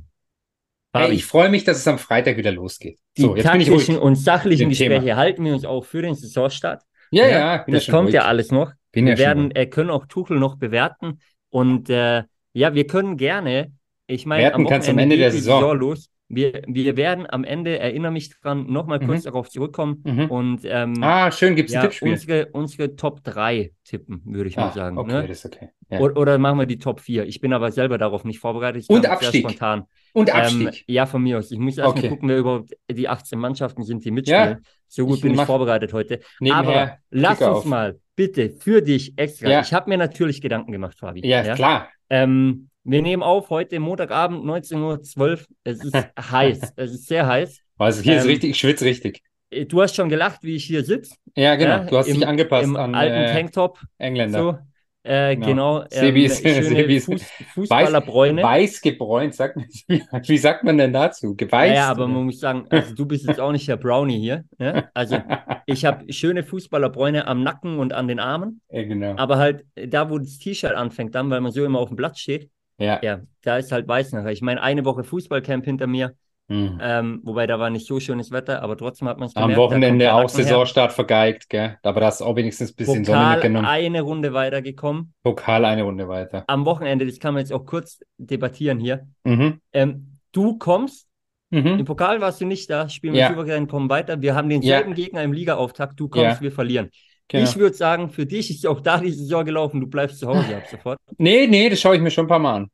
Hey, 1.00 1.14
ich 1.14 1.26
freue 1.26 1.50
mich, 1.50 1.64
dass 1.64 1.78
es 1.78 1.88
am 1.88 1.98
Freitag 2.00 2.38
wieder 2.38 2.52
losgeht. 2.52 3.00
die 3.18 3.22
So, 3.22 3.36
jetzt 3.36 3.52
bin 3.52 3.62
ich 3.62 3.70
ruhig. 3.70 3.78
taktischen 3.80 4.00
und 4.00 4.16
sachlichen 4.16 4.70
Dem 4.70 4.78
Thema. 4.78 4.96
Gespräche 4.96 5.16
halten 5.16 5.46
wir 5.46 5.54
uns 5.54 5.66
auch 5.66 5.86
für 5.86 6.02
den 6.02 6.16
Saisonstart. 6.16 6.84
Ja, 7.12 7.26
ja, 7.26 7.30
ja 7.30 7.66
das 7.68 7.88
kommt 7.88 8.06
ruhig. 8.06 8.16
ja 8.16 8.26
alles 8.26 8.52
noch. 8.52 8.72
Bin 8.92 9.06
wir 9.06 9.14
ja 9.14 9.20
werden, 9.20 9.52
äh, 9.52 9.66
können 9.66 9.90
auch 9.90 10.06
Tuchel 10.08 10.40
noch 10.40 10.58
bewerten. 10.58 11.20
Und 11.50 11.90
äh, 11.90 12.24
ja, 12.54 12.74
wir 12.74 12.88
können 12.88 13.18
gerne, 13.18 13.72
ich 14.08 14.26
meine, 14.26 14.54
am 14.54 14.68
kannst 14.68 14.88
du 14.88 14.92
am 14.92 14.98
Ende 14.98 15.18
der 15.18 15.32
die 15.32 15.38
Saison. 15.38 15.78
los. 15.78 16.10
Wir, 16.30 16.62
wir 16.68 16.98
werden 16.98 17.26
am 17.30 17.46
Ende, 17.46 17.80
erinnere 17.80 18.12
mich 18.12 18.30
dran, 18.42 18.66
nochmal 18.68 19.00
kurz 19.00 19.24
darauf 19.24 19.50
zurückkommen 19.50 20.02
Mhm. 20.06 20.26
und 20.30 20.62
ähm, 20.66 20.96
Ah, 21.02 21.32
schön, 21.32 21.56
gibt's 21.56 21.72
ein 21.74 21.76
ja, 21.76 21.82
Tippspiel. 21.84 22.12
unsere, 22.12 22.46
unsere 22.52 22.96
Top 22.98 23.24
3 23.24 23.72
tippen, 23.86 24.22
würde 24.26 24.50
ich 24.50 24.58
mal 24.58 24.68
Ah, 24.68 24.72
sagen. 24.74 24.98
okay, 24.98 25.14
Ne? 25.22 25.28
das 25.28 25.46
ist 25.46 25.46
okay. 25.46 25.70
Ja. 25.90 26.00
Oder, 26.00 26.18
oder 26.18 26.38
machen 26.38 26.60
wir 26.60 26.66
die 26.66 26.80
Top 26.80 27.00
4. 27.00 27.26
Ich 27.26 27.40
bin 27.40 27.54
aber 27.54 27.72
selber 27.72 27.98
darauf 27.98 28.26
nicht 28.26 28.40
vorbereitet. 28.40 28.84
Ich 28.84 28.90
Und 28.90 29.06
Abstieg. 29.06 29.46
spontan. 29.48 29.86
Und 30.12 30.28
Ähm, 30.30 30.36
Abstieg. 30.36 30.84
ja, 30.88 31.06
von 31.06 31.24
mir 31.24 31.38
aus. 31.38 31.50
Ich 31.52 31.60
muss 31.60 31.78
erst 31.78 31.92
Okay. 31.92 32.02
mal 32.04 32.10
gucken, 32.10 32.28
wer 32.30 32.38
überhaupt 32.40 32.72
die 32.92 33.08
18 33.08 33.40
Mannschaften 33.40 33.84
sind, 33.84 34.04
die 34.04 34.12
mitspielen. 34.12 34.64
so 34.90 35.06
gut 35.06 35.18
ich 35.18 35.22
bin 35.22 35.34
ich 35.34 35.42
vorbereitet 35.42 35.94
heute. 35.94 36.20
Aber 36.52 36.98
lass 37.10 37.40
uns 37.40 37.48
auf. 37.50 37.66
mal 37.66 38.00
bitte 38.18 38.50
für 38.50 38.82
dich 38.82 39.18
extra. 39.18 39.50
Ja. 39.50 39.62
Ich 39.62 39.74
habe 39.74 39.90
mir 39.90 39.98
natürlich 39.98 40.42
Gedanken 40.42 40.74
gemacht, 40.74 40.98
Fabi. 41.00 41.26
Ja, 41.26 41.56
klar. 41.56 41.88
Ähm, 42.10 42.68
wir 42.88 43.02
nehmen 43.02 43.24
auf 43.24 43.50
heute 43.50 43.80
Montagabend 43.80 44.44
19.12 44.46 45.20
Uhr. 45.20 45.40
Es 45.64 45.84
ist 45.84 45.94
heiß. 46.32 46.74
Es 46.76 46.92
ist 46.92 47.08
sehr 47.08 47.28
heiß. 47.28 47.60
Also 47.78 48.02
hier 48.02 48.18
ist 48.18 48.24
Ähm, 48.24 48.30
richtig, 48.30 48.50
ich 48.52 48.58
schwitze 48.60 48.86
richtig. 48.86 49.22
Äh, 49.50 49.66
Du 49.66 49.82
hast 49.82 49.96
schon 49.96 50.10
gelacht, 50.10 50.44
wie 50.44 50.56
ich 50.56 50.66
hier 50.66 50.84
sitze. 50.84 51.16
Ja, 51.36 51.56
genau. 51.56 51.70
ja, 51.70 51.84
du 51.86 51.98
hast 51.98 52.08
im, 52.08 52.16
dich 52.16 52.28
angepasst 52.28 52.64
Im 52.66 52.76
an 52.76 52.96
alten 52.96 53.16
äh, 53.16 53.34
Tanktop. 53.34 53.80
Engländer. 53.98 54.40
So. 54.40 54.58
Äh, 55.04 55.36
Genau. 55.38 55.48
genau. 55.48 55.86
Sebi 55.90 56.20
ähm, 56.22 56.26
ist- 56.26 56.42
schöne 56.42 56.64
Sebi 56.64 56.96
ist- 56.98 57.06
Fuß, 57.06 57.22
Fußballerbräune. 57.54 58.44
Weiß 58.44 58.82
gebräunt, 58.82 59.36
sagt 59.36 59.56
man. 59.56 59.66
Wie, 60.28 60.38
sagt 60.38 60.66
man 60.66 60.78
denn 60.78 60.92
dazu? 60.92 61.34
Geweißt? 61.36 61.76
Ja, 61.76 61.90
aber 61.90 62.08
man 62.08 62.26
muss 62.26 62.40
sagen, 62.42 62.66
also 62.70 62.94
du 62.94 63.06
bist 63.06 63.26
jetzt 63.26 63.40
auch 63.40 63.54
nicht 63.54 63.68
der 63.70 63.78
Brownie 63.78 64.20
hier. 64.20 64.44
Ne? 64.58 64.90
Also 64.94 65.18
ich 65.66 65.86
habe 65.86 66.12
schöne 66.12 66.44
Fußballerbräune 66.44 67.26
am 67.26 67.42
Nacken 67.42 67.80
und 67.80 67.94
an 67.94 68.10
den 68.10 68.20
Armen, 68.20 68.60
ja, 68.70 68.84
genau. 68.84 69.16
aber 69.16 69.38
halt 69.38 69.64
da, 69.76 70.10
wo 70.10 70.18
das 70.18 70.40
T-Shirt 70.40 70.74
anfängt, 70.74 71.16
dann, 71.16 71.30
weil 71.30 71.40
man 71.40 71.52
so 71.54 71.64
immer 71.64 71.80
auf 71.80 71.88
dem 71.88 71.96
Platz 71.96 72.20
steht, 72.20 72.50
Ja. 72.80 73.00
ja, 73.02 73.22
da 73.42 73.58
ist 73.58 73.72
halt 73.72 73.88
weiß 73.88 74.12
nachher. 74.14 74.32
Ich 74.32 74.42
meine, 74.42 74.62
eine 74.62 74.86
Woche 74.86 75.04
Fußballcamp 75.04 75.66
hinter 75.66 75.88
mir, 75.88 76.14
Hm. 76.50 76.80
ähm, 76.82 77.20
wobei 77.24 77.46
da 77.46 77.60
war 77.60 77.70
nicht 77.70 77.86
so 77.88 78.00
schönes 78.00 78.32
Wetter, 78.32 78.62
aber 78.62 78.78
trotzdem 78.78 79.08
hat 79.10 79.18
man 79.18 79.28
es 79.28 79.36
Am 79.36 79.44
gemerkt. 79.44 79.58
kommt 79.60 79.72
Wochenende 79.72 80.14
auch 80.14 80.22
Nacken 80.24 80.36
her. 80.38 80.44
Saisonstart 80.46 80.94
vergeigt, 80.94 81.50
gell? 81.50 81.78
Aber 81.84 82.00
das 82.00 82.22
auch 82.22 82.38
wenigstens 82.38 82.72
ein 82.72 82.76
bisschen 82.78 83.04
Sonne 83.04 83.18
Pokal 83.20 83.34
mitgenommen. 83.36 83.66
eine 83.66 84.02
Runde 84.02 84.34
weitergekommen. 84.34 85.14
Pokal 85.24 85.66
eine 85.66 85.84
Runde 85.84 86.08
weiter. 86.08 86.46
Am 86.48 86.64
Wochenende, 86.66 87.06
das 87.06 87.20
kann 87.20 87.34
man 87.34 87.42
jetzt 87.42 87.52
auch 87.52 87.66
kurz 87.66 88.00
debattieren 88.18 88.80
hier. 88.80 89.08
Mhm. 89.26 89.60
Ähm, 89.74 90.20
du 90.32 90.58
kommst, 90.58 91.08
im 91.50 91.64
Mhm. 91.64 91.84
Pokal 91.86 92.22
warst 92.22 92.40
du 92.40 92.46
nicht 92.46 92.70
da, 92.70 92.88
spielen 92.88 93.14
wir 93.14 93.22
Ja. 93.22 93.30
souverän, 93.30 93.68
kommen 93.68 93.90
weiter. 93.90 94.22
Wir 94.22 94.34
haben 94.36 94.48
denselben 94.50 94.94
Gegner 94.94 95.24
im 95.24 95.34
Ligaauftakt, 95.34 96.00
du 96.00 96.08
kommst, 96.08 96.38
Ja. 96.38 96.42
wir 96.42 96.52
verlieren. 96.54 96.92
Genau. 97.30 97.44
Ich 97.44 97.58
würde 97.58 97.76
sagen, 97.76 98.10
für 98.10 98.26
dich 98.26 98.50
ist 98.50 98.66
auch 98.66 98.80
da 98.80 99.00
die 99.00 99.12
Saison 99.12 99.44
gelaufen, 99.44 99.82
du 99.82 99.88
bleibst 99.88 100.20
zu 100.20 100.28
Hause 100.28 100.56
ab 100.56 100.64
sofort. 100.70 101.00
Nee, 101.18 101.48
nee, 101.48 101.70
das 101.70 101.82
schaue 101.82 101.96
ich 101.96 102.02
mir 102.02 102.12
schon 102.12 102.26
ein 102.26 102.30
paar 102.30 102.40
Mal 102.40 102.56
an. 102.56 102.72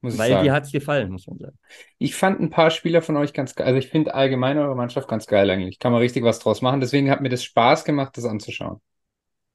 Muss 0.00 0.16
Weil 0.16 0.42
dir 0.42 0.52
hat 0.52 0.64
es 0.64 0.72
gefallen, 0.72 1.10
muss 1.10 1.26
man 1.26 1.38
sagen. 1.38 1.58
Ich 1.98 2.14
fand 2.14 2.40
ein 2.40 2.50
paar 2.50 2.70
Spieler 2.70 3.02
von 3.02 3.16
euch 3.16 3.32
ganz 3.32 3.54
geil. 3.54 3.66
Also 3.66 3.78
ich 3.78 3.88
finde 3.88 4.14
allgemein 4.14 4.56
eure 4.58 4.76
Mannschaft 4.76 5.08
ganz 5.08 5.26
geil 5.26 5.50
eigentlich. 5.50 5.78
Kann 5.80 5.90
man 5.90 6.00
richtig 6.00 6.22
was 6.22 6.38
draus 6.38 6.62
machen. 6.62 6.80
Deswegen 6.80 7.10
hat 7.10 7.20
mir 7.20 7.30
das 7.30 7.42
Spaß 7.42 7.84
gemacht, 7.84 8.16
das 8.16 8.24
anzuschauen. 8.24 8.80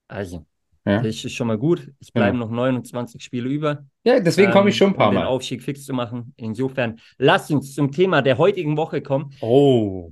Also, 0.10 0.46
Ja, 0.86 1.02
das 1.02 1.24
ist 1.24 1.32
schon 1.32 1.48
mal 1.48 1.58
gut. 1.58 1.92
Es 2.02 2.12
bleiben 2.12 2.40
noch 2.40 2.50
29 2.50 3.24
Spiele 3.24 3.48
über. 3.48 3.86
ja 4.04 4.20
deswegen 4.20 4.52
komme 4.52 4.70
ich 4.70 4.76
ähm, 4.76 4.80
schon 4.80 4.88
ein 4.90 4.98
paar 4.98 5.10
um 5.10 5.16
den 5.16 5.24
Mal. 5.24 5.28
Aufstieg 5.28 5.64
fix 5.64 5.86
zu 5.86 5.94
machen. 5.94 6.34
Insofern, 6.36 7.00
lasst 7.18 7.50
uns 7.50 7.74
zum 7.74 7.92
Thema 7.92 8.22
der 8.22 8.38
heutigen 8.38 8.76
Woche 8.76 9.02
kommen. 9.02 9.34
Oh. 9.40 10.12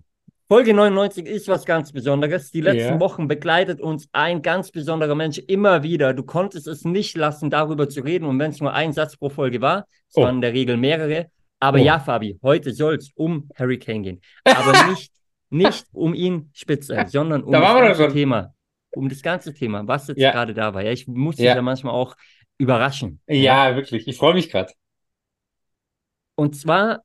Folge 0.52 0.74
99 0.74 1.28
ist 1.28 1.48
was 1.48 1.64
ganz 1.64 1.94
Besonderes. 1.94 2.52
Die 2.52 2.60
letzten 2.60 2.96
Ja. 2.96 3.00
Wochen 3.00 3.30
begleitet 3.30 3.80
uns 3.80 4.10
ein 4.12 4.42
ganz 4.42 4.70
besonderer 4.70 5.16
Mensch 5.16 5.38
immer 5.38 5.82
wieder. 5.82 6.14
Du 6.14 6.24
konntest 6.24 6.68
es 6.68 6.84
nicht 6.84 7.16
lassen, 7.16 7.50
darüber 7.50 7.88
zu 7.88 8.02
reden. 8.02 8.26
Und 8.26 8.38
wenn 8.38 8.52
es 8.52 8.60
nur 8.60 8.74
ein 8.74 8.92
Satz 8.92 9.16
pro 9.16 9.30
Folge 9.30 9.62
war, 9.62 9.88
es 10.10 10.18
Oh. 10.18 10.24
waren 10.24 10.36
in 10.36 10.42
der 10.42 10.52
Regel 10.52 10.76
mehrere. 10.76 11.32
Aber 11.62 11.80
Oh. 11.80 11.82
ja, 11.82 12.00
Fabi, 12.02 12.38
heute 12.44 12.74
soll 12.74 12.96
es 12.96 13.12
um 13.16 13.48
Harry 13.56 13.80
Kane 13.80 14.02
gehen. 14.02 14.22
Aber 14.44 14.74
nicht, 15.00 15.14
nicht 15.50 15.86
um 15.94 16.14
ihn 16.14 16.50
spitze, 16.52 17.02
sondern 17.08 17.44
um 17.44 17.54
Da 17.54 17.62
das 17.88 17.98
ganze. 17.98 18.14
Thema. 18.14 18.54
Um 18.94 19.08
das 19.08 19.22
ganze 19.22 19.54
Thema, 19.54 19.88
was 19.88 20.10
jetzt 20.10 20.20
Ja. 20.20 20.32
gerade 20.34 20.54
da 20.54 20.74
war. 20.74 20.84
Ja, 20.84 20.92
ich 20.92 21.08
muss 21.08 21.38
dich 21.38 21.46
Ja. 21.46 21.56
ja 21.56 21.62
manchmal 21.62 21.94
auch 21.94 22.18
überraschen. 22.58 23.22
Ja, 23.26 23.74
wirklich. 23.78 24.06
Ich 24.06 24.18
freue 24.18 24.34
mich 24.34 24.50
gerade. 24.50 24.74
Und 26.36 26.58
zwar 26.58 27.04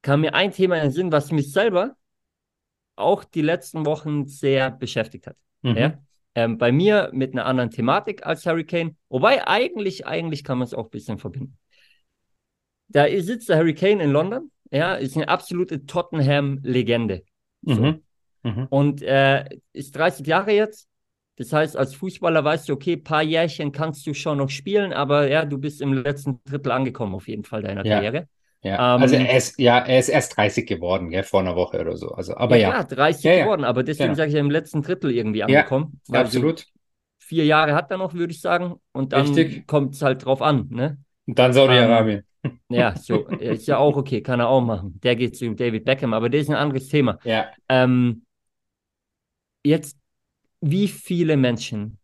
kam 0.00 0.22
mir 0.22 0.32
ein 0.32 0.52
Thema 0.52 0.76
in 0.76 0.84
den 0.84 0.90
Sinn, 0.92 1.12
was 1.12 1.30
mich 1.32 1.52
selber 1.52 1.94
auch 2.98 3.24
die 3.24 3.42
letzten 3.42 3.86
Wochen 3.86 4.26
sehr 4.26 4.70
beschäftigt 4.70 5.26
hat. 5.26 5.36
Mhm. 5.62 5.76
Ja? 5.76 5.98
Ähm, 6.34 6.58
bei 6.58 6.72
mir 6.72 7.10
mit 7.12 7.32
einer 7.32 7.46
anderen 7.46 7.70
Thematik 7.70 8.24
als 8.26 8.46
Hurricane. 8.46 8.96
Wobei 9.08 9.46
eigentlich, 9.46 10.06
eigentlich 10.06 10.44
kann 10.44 10.58
man 10.58 10.66
es 10.66 10.74
auch 10.74 10.84
ein 10.84 10.90
bisschen 10.90 11.18
verbinden. 11.18 11.58
Da 12.88 13.06
sitzt 13.20 13.48
der 13.48 13.58
Hurricane 13.58 14.00
in 14.00 14.10
London, 14.10 14.50
ja, 14.70 14.94
ist 14.94 15.16
eine 15.16 15.28
absolute 15.28 15.86
Tottenham-Legende. 15.86 17.22
So. 17.62 17.74
Mhm. 17.74 18.02
Mhm. 18.42 18.66
Und 18.70 19.02
äh, 19.02 19.44
ist 19.72 19.96
30 19.96 20.26
Jahre 20.26 20.52
jetzt. 20.52 20.88
Das 21.36 21.52
heißt, 21.52 21.76
als 21.76 21.94
Fußballer 21.94 22.42
weißt 22.42 22.68
du, 22.68 22.72
okay, 22.72 22.96
paar 22.96 23.22
Jährchen 23.22 23.70
kannst 23.70 24.06
du 24.06 24.14
schon 24.14 24.38
noch 24.38 24.50
spielen, 24.50 24.92
aber 24.92 25.28
ja, 25.28 25.44
du 25.44 25.58
bist 25.58 25.80
im 25.80 25.92
letzten 25.92 26.42
Drittel 26.44 26.72
angekommen, 26.72 27.14
auf 27.14 27.28
jeden 27.28 27.44
Fall 27.44 27.62
deiner 27.62 27.84
Ja. 27.86 27.96
Karriere. 27.96 28.28
Ja. 28.62 28.96
Ähm, 28.96 29.02
also 29.02 29.14
er 29.14 29.36
ist, 29.36 29.58
ja, 29.58 29.78
er 29.78 29.98
ist 29.98 30.08
erst 30.08 30.36
30 30.36 30.66
geworden, 30.66 31.10
gell, 31.10 31.22
vor 31.22 31.40
einer 31.40 31.54
Woche 31.56 31.80
oder 31.80 31.96
so. 31.96 32.10
Also, 32.10 32.36
aber 32.36 32.56
ja, 32.56 32.70
klar, 32.70 32.84
30 32.84 33.24
Ja, 33.24 33.32
ja. 33.32 33.44
geworden, 33.44 33.64
aber 33.64 33.82
deswegen 33.82 34.08
Genau. 34.08 34.16
sage 34.16 34.28
ich 34.28 34.34
ja 34.34 34.40
im 34.40 34.50
letzten 34.50 34.82
Drittel 34.82 35.10
irgendwie 35.12 35.40
Ja, 35.40 35.44
angekommen. 35.44 36.00
so 36.04 36.14
absolut. 36.14 36.66
vier 37.18 37.44
Jahre 37.44 37.74
hat 37.74 37.90
er 37.90 37.98
noch, 37.98 38.14
würde 38.14 38.32
ich 38.32 38.40
sagen. 38.40 38.74
Und 38.92 39.12
dann 39.12 39.66
kommt 39.66 39.94
es 39.94 40.02
halt 40.02 40.24
drauf 40.24 40.42
an. 40.42 40.68
Ne? 40.70 40.98
Und 41.26 41.38
dann 41.38 41.52
Saudi-Arabien. 41.52 42.24
Ja, 42.70 42.96
so 42.96 43.26
ist 43.38 43.66
ja 43.66 43.78
auch 43.78 43.96
okay, 43.96 44.22
kann 44.22 44.40
er 44.40 44.48
auch 44.48 44.60
machen. 44.60 45.00
Der 45.02 45.16
geht 45.16 45.36
zu 45.36 45.54
David 45.54 45.84
Beckham, 45.84 46.12
aber 46.14 46.28
das 46.28 46.42
ist 46.42 46.50
ein 46.50 46.56
anderes 46.56 46.88
Thema. 46.88 47.18
Ja. 47.24 47.52
Ähm, 47.68 48.24
jetzt, 49.62 49.96
wie 50.60 50.88
viele 50.88 51.36
Menschen 51.36 51.98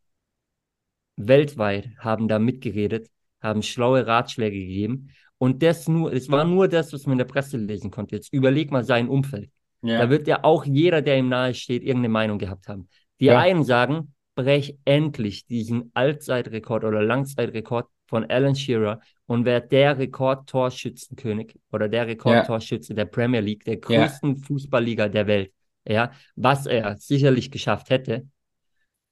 weltweit 1.16 1.90
haben 1.98 2.28
da 2.28 2.38
mitgeredet, 2.38 3.10
haben 3.40 3.62
schlaue 3.62 4.06
Ratschläge 4.06 4.58
gegeben 4.58 5.10
und 5.44 5.62
das 5.62 5.86
nur, 5.88 6.10
es 6.12 6.30
war 6.30 6.44
nur 6.44 6.68
das, 6.68 6.92
was 6.94 7.04
man 7.04 7.12
in 7.12 7.18
der 7.18 7.24
Presse 7.26 7.58
lesen 7.58 7.90
konnte. 7.90 8.16
Jetzt 8.16 8.32
überleg 8.32 8.70
mal 8.70 8.82
sein 8.82 9.08
Umfeld. 9.08 9.50
Ja. 9.82 9.98
Da 9.98 10.08
wird 10.08 10.26
ja 10.26 10.42
auch 10.42 10.64
jeder, 10.64 11.02
der 11.02 11.18
ihm 11.18 11.28
nahe 11.28 11.52
steht, 11.52 11.82
irgendeine 11.82 12.08
Meinung 12.08 12.38
gehabt 12.38 12.66
haben. 12.68 12.88
Die 13.20 13.26
Ja. 13.26 13.38
einen 13.38 13.62
sagen, 13.62 14.14
brech 14.34 14.78
endlich 14.86 15.46
diesen 15.46 15.90
Allzeitrekord 15.92 16.84
oder 16.84 17.02
Langzeitrekord 17.02 17.86
von 18.06 18.24
Alan 18.30 18.54
Shearer 18.54 19.00
und 19.26 19.44
wäre 19.44 19.60
der 19.60 19.98
Rekordtorschützenkönig 19.98 21.58
oder 21.70 21.88
der 21.90 22.06
Rekordtorschütze 22.06 22.94
der 22.94 23.04
Premier 23.04 23.40
League, 23.40 23.64
der 23.64 23.76
größten 23.76 24.36
ja. 24.36 24.42
Fußballliga 24.46 25.08
der 25.08 25.26
Welt. 25.26 25.52
Ja, 25.86 26.12
was 26.36 26.64
er 26.64 26.96
sicherlich 26.96 27.50
geschafft 27.50 27.90
hätte. 27.90 28.26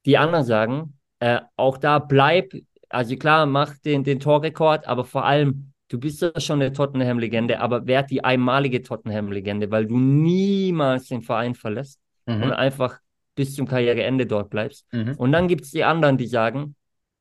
Die 0.06 0.16
anderen 0.16 0.46
sagen, 0.46 0.98
äh, 1.20 1.40
auch 1.56 1.76
da 1.76 1.98
bleib, 1.98 2.54
also 2.88 3.16
klar, 3.16 3.44
mach 3.44 3.76
den, 3.76 4.02
den 4.04 4.20
Torrekord, 4.20 4.86
aber 4.86 5.04
vor 5.04 5.26
allem, 5.26 5.71
du 5.92 6.00
bist 6.00 6.22
ja 6.22 6.32
schon 6.40 6.62
eine 6.62 6.72
Tottenham-Legende, 6.72 7.60
aber 7.60 7.86
werd 7.86 8.10
die 8.10 8.24
einmalige 8.24 8.82
Tottenham-Legende, 8.82 9.70
weil 9.70 9.86
du 9.86 9.98
niemals 9.98 11.08
den 11.08 11.20
Verein 11.20 11.54
verlässt 11.54 12.00
mhm. 12.26 12.44
und 12.44 12.52
einfach 12.52 12.98
bis 13.34 13.54
zum 13.54 13.66
Karriereende 13.66 14.26
dort 14.26 14.48
bleibst. 14.48 14.86
Mhm. 14.92 15.14
Und 15.18 15.32
dann 15.32 15.48
gibt 15.48 15.64
es 15.64 15.70
die 15.70 15.84
anderen, 15.84 16.16
die 16.16 16.26
sagen, 16.26 16.76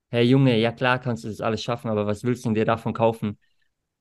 Herr 0.10 0.24
Junge, 0.24 0.58
ja 0.58 0.72
klar 0.72 1.00
kannst 1.00 1.26
du 1.26 1.28
das 1.28 1.42
alles 1.42 1.62
schaffen, 1.62 1.90
aber 1.90 2.08
was 2.08 2.24
willst 2.24 2.46
du 2.46 2.54
dir 2.54 2.66
davon 2.66 2.94
kaufen? 2.94 3.38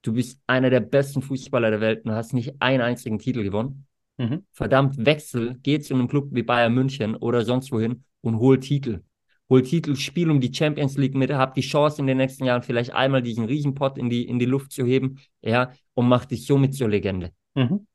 Du 0.02 0.12
bist 0.12 0.40
einer 0.46 0.70
der 0.70 0.80
besten 0.80 1.20
Fußballer 1.20 1.70
der 1.70 1.80
Welt 1.80 2.04
und 2.04 2.12
hast 2.12 2.32
nicht 2.32 2.54
einen 2.60 2.80
einzigen 2.80 3.18
Titel 3.18 3.42
gewonnen. 3.42 3.86
Mhm. 4.18 4.44
Verdammt, 4.52 5.04
wechsel, 5.04 5.56
geh 5.62 5.80
zu 5.80 5.94
einem 5.94 6.06
Club 6.06 6.28
wie 6.30 6.44
Bayern 6.44 6.74
München 6.74 7.16
oder 7.16 7.44
sonst 7.44 7.72
wohin 7.72 8.04
und 8.20 8.38
hol 8.38 8.60
Titel. 8.60 9.02
Hol 9.50 9.62
Titel, 9.62 9.96
spiel 9.96 10.30
um 10.30 10.40
die 10.40 10.54
Champions 10.54 10.96
League 10.96 11.16
mit, 11.16 11.32
hab 11.32 11.54
die 11.54 11.60
Chance 11.60 12.00
in 12.00 12.06
den 12.06 12.18
nächsten 12.18 12.44
Jahren 12.44 12.62
vielleicht 12.62 12.92
einmal 12.92 13.20
diesen 13.20 13.46
Riesenpott 13.46 13.98
in 13.98 14.08
die, 14.08 14.26
in 14.26 14.38
die 14.38 14.46
Luft 14.46 14.70
zu 14.70 14.86
heben, 14.86 15.18
ja, 15.42 15.72
und 15.94 16.08
mach 16.08 16.24
dich 16.24 16.46
somit 16.46 16.74
zur 16.74 16.88
Legende. 16.88 17.32
Mhm. 17.54 17.86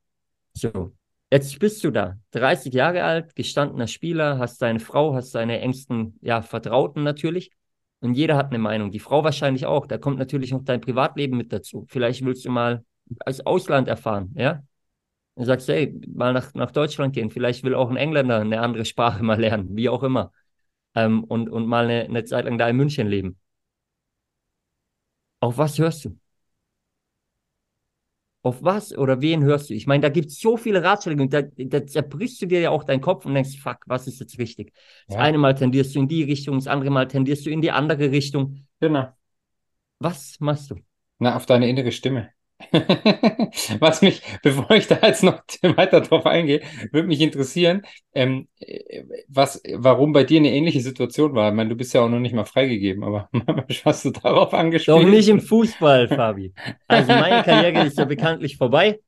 So. 0.53 0.93
Jetzt 1.31 1.57
bist 1.59 1.83
du 1.83 1.91
da, 1.91 2.17
30 2.31 2.73
Jahre 2.73 3.03
alt, 3.03 3.35
gestandener 3.35 3.87
Spieler, 3.87 4.37
hast 4.37 4.61
deine 4.61 4.79
Frau, 4.79 5.15
hast 5.15 5.33
deine 5.33 5.59
engsten, 5.61 6.17
ja, 6.21 6.41
Vertrauten 6.41 7.03
natürlich. 7.03 7.51
Und 8.01 8.13
jeder 8.13 8.37
hat 8.37 8.49
eine 8.49 8.59
Meinung. 8.59 8.91
Die 8.91 8.99
Frau 8.99 9.23
wahrscheinlich 9.23 9.65
auch. 9.65 9.87
Da 9.87 9.97
kommt 9.97 10.19
natürlich 10.19 10.51
noch 10.51 10.63
dein 10.63 10.81
Privatleben 10.81 11.37
mit 11.37 11.51
dazu. 11.51 11.85
Vielleicht 11.89 12.23
willst 12.23 12.45
du 12.45 12.51
mal 12.51 12.85
als 13.19 13.45
Ausland 13.45 13.87
erfahren, 13.87 14.33
ja? 14.37 14.61
Dann 15.35 15.45
sagst 15.45 15.67
du, 15.67 15.73
hey, 15.73 15.99
mal 16.07 16.31
nach, 16.31 16.53
nach 16.53 16.71
Deutschland 16.71 17.13
gehen. 17.13 17.31
Vielleicht 17.31 17.63
will 17.63 17.73
auch 17.73 17.89
ein 17.89 17.97
Engländer 17.97 18.39
eine 18.39 18.61
andere 18.61 18.85
Sprache 18.85 19.23
mal 19.23 19.39
lernen, 19.39 19.75
wie 19.75 19.89
auch 19.89 20.03
immer. 20.03 20.31
Ähm, 20.95 21.23
und, 21.23 21.49
und 21.49 21.67
mal 21.67 21.85
eine, 21.85 22.05
eine 22.05 22.23
Zeit 22.23 22.45
lang 22.45 22.57
da 22.57 22.69
in 22.69 22.77
München 22.77 23.07
leben. 23.07 23.37
Auf 25.39 25.57
was 25.57 25.77
hörst 25.77 26.05
du? 26.05 26.17
auf 28.45 28.63
was 28.63 28.95
oder 28.95 29.21
wen 29.21 29.43
hörst 29.43 29.69
du? 29.71 29.73
Ich 29.73 29.87
meine, 29.87 30.01
da 30.01 30.09
gibt 30.09 30.27
es 30.27 30.39
so 30.39 30.55
viele 30.55 30.83
Ratschläge 30.83 31.21
und 31.21 31.33
da, 31.33 31.41
da 31.41 31.85
zerbrichst 31.85 32.39
du 32.43 32.45
dir 32.45 32.59
ja 32.59 32.69
auch 32.69 32.83
deinen 32.83 33.01
Kopf 33.01 33.25
und 33.25 33.33
denkst, 33.33 33.57
fuck, 33.57 33.79
was 33.87 34.05
ist 34.05 34.19
jetzt 34.19 34.37
richtig? 34.37 34.71
Das 35.07 35.15
ja. 35.15 35.23
eine 35.23 35.39
Mal 35.39 35.55
tendierst 35.55 35.95
du 35.95 35.99
in 35.99 36.07
die 36.07 36.23
Richtung, 36.23 36.55
das 36.55 36.67
andere 36.67 36.91
Mal 36.91 37.07
tendierst 37.07 37.45
du 37.47 37.49
in 37.49 37.61
die 37.61 37.71
andere 37.71 38.11
Richtung. 38.11 38.67
Genau. 38.79 39.07
Was 39.97 40.39
machst 40.39 40.69
du? 40.69 40.75
Na, 41.17 41.35
auf 41.35 41.47
deine 41.47 41.67
innere 41.67 41.91
Stimme. 41.91 42.29
Was 43.79 44.01
mich, 44.01 44.21
bevor 44.41 44.71
ich 44.71 44.87
da 44.87 44.97
jetzt 45.03 45.23
noch 45.23 45.41
weiter 45.61 46.01
drauf 46.01 46.25
eingehe, 46.25 46.61
würde 46.91 47.07
mich 47.07 47.21
interessieren, 47.21 47.81
ähm, 48.13 48.47
was, 49.27 49.61
warum 49.73 50.13
bei 50.13 50.23
dir 50.23 50.39
eine 50.39 50.51
ähnliche 50.51 50.81
Situation 50.81 51.35
war. 51.35 51.49
Ich 51.49 51.55
meine, 51.55 51.69
du 51.69 51.75
bist 51.75 51.93
ja 51.93 52.01
auch 52.01 52.09
noch 52.09 52.19
nicht 52.19 52.33
mal 52.33 52.45
freigegeben, 52.45 53.03
aber 53.03 53.29
hast 53.85 54.05
du 54.05 54.11
darauf 54.11 54.53
angespielt? 54.53 54.97
Doch 54.97 55.03
nicht 55.03 55.27
im 55.27 55.41
Fußball, 55.41 56.07
Fabi. 56.07 56.53
Also 56.87 57.11
meine 57.11 57.43
Karriere 57.43 57.85
ist 57.85 57.97
ja 57.97 58.05
bekanntlich 58.05 58.57
vorbei. 58.57 58.99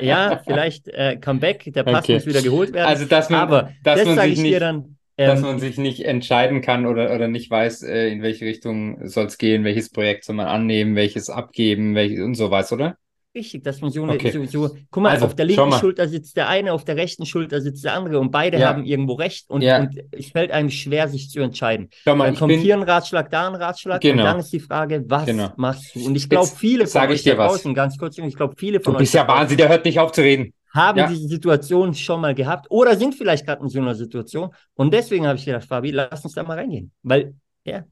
Ja, 0.00 0.42
vielleicht 0.44 0.88
äh, 0.88 1.16
Comeback, 1.16 1.72
der 1.72 1.84
Pass 1.84 2.04
okay. 2.04 2.14
muss 2.14 2.26
wieder 2.26 2.42
geholt 2.42 2.72
werden. 2.72 2.88
Also, 2.88 3.04
dass 3.04 3.30
man, 3.30 3.40
aber 3.40 3.70
dass 3.84 4.00
das 4.00 4.16
man 4.16 4.18
sich 4.28 4.40
nicht, 4.40 4.60
dann, 4.60 4.95
dass 5.16 5.40
man 5.40 5.58
sich 5.58 5.78
nicht 5.78 6.04
entscheiden 6.04 6.60
kann 6.60 6.86
oder, 6.86 7.14
oder 7.14 7.28
nicht 7.28 7.50
weiß, 7.50 7.82
äh, 7.82 8.08
in 8.08 8.22
welche 8.22 8.44
Richtung 8.44 9.08
soll 9.08 9.26
es 9.26 9.38
gehen, 9.38 9.64
welches 9.64 9.90
Projekt 9.90 10.24
soll 10.24 10.36
man 10.36 10.46
annehmen, 10.46 10.94
welches 10.94 11.30
abgeben, 11.30 11.94
welches 11.94 12.20
und 12.20 12.34
so 12.34 12.50
was, 12.50 12.72
oder? 12.72 12.96
Richtig, 13.36 13.64
dass 13.64 13.82
man 13.82 13.90
so 13.90 14.02
eine, 14.02 14.14
okay. 14.14 14.30
so, 14.30 14.44
so, 14.46 14.74
guck 14.90 15.02
mal, 15.02 15.10
also, 15.10 15.26
auf 15.26 15.36
der 15.36 15.44
linken 15.44 15.72
Schulter 15.72 16.08
sitzt 16.08 16.38
der 16.38 16.48
eine, 16.48 16.72
auf 16.72 16.86
der 16.86 16.96
rechten 16.96 17.26
Schulter 17.26 17.60
sitzt 17.60 17.84
der 17.84 17.92
andere 17.92 18.18
und 18.18 18.30
beide 18.30 18.58
ja. 18.58 18.68
haben 18.68 18.86
irgendwo 18.86 19.12
recht 19.12 19.50
und, 19.50 19.60
ja. 19.60 19.80
und, 19.80 20.00
es 20.10 20.30
fällt 20.30 20.50
einem 20.52 20.70
schwer, 20.70 21.06
sich 21.06 21.28
zu 21.28 21.40
entscheiden. 21.40 21.90
Mal, 22.06 22.16
dann 22.16 22.34
kommt 22.34 22.48
bin... 22.48 22.60
hier 22.60 22.74
ein 22.74 22.82
Ratschlag, 22.82 23.30
da 23.30 23.48
ein 23.48 23.54
Ratschlag 23.54 24.00
genau. 24.00 24.22
und 24.22 24.26
dann 24.26 24.38
ist 24.38 24.54
die 24.54 24.60
Frage, 24.60 25.04
was 25.06 25.26
genau. 25.26 25.50
machst 25.56 25.94
du? 25.94 26.06
Und 26.06 26.16
ich 26.16 26.30
glaube, 26.30 26.48
viele 26.48 26.86
von 26.86 27.02
euch 27.02 27.24
da 27.24 27.34
draußen, 27.34 27.74
ganz 27.74 27.98
kurz, 27.98 28.16
ich 28.16 28.36
glaube, 28.36 28.54
viele 28.56 28.80
von 28.80 28.94
du 28.94 29.00
bist 29.00 29.12
ja 29.12 29.28
Wahnsinn, 29.28 29.58
der 29.58 29.68
hört 29.68 29.84
nicht 29.84 29.98
auf 29.98 30.12
zu 30.12 30.22
reden. 30.22 30.54
Haben 30.76 30.98
ja. 30.98 31.08
diese 31.08 31.26
Situation 31.26 31.94
schon 31.94 32.20
mal 32.20 32.34
gehabt 32.34 32.66
oder 32.70 32.96
sind 32.96 33.14
vielleicht 33.14 33.46
gerade 33.46 33.62
in 33.62 33.68
so 33.68 33.80
einer 33.80 33.94
Situation 33.94 34.54
und 34.74 34.94
deswegen 34.94 35.26
habe 35.26 35.38
ich 35.38 35.44
gedacht, 35.44 35.66
Fabi, 35.66 35.90
lass 35.90 36.24
uns 36.24 36.34
da 36.34 36.44
mal 36.44 36.58
reingehen, 36.58 36.92
weil, 37.02 37.34
ja. 37.64 37.84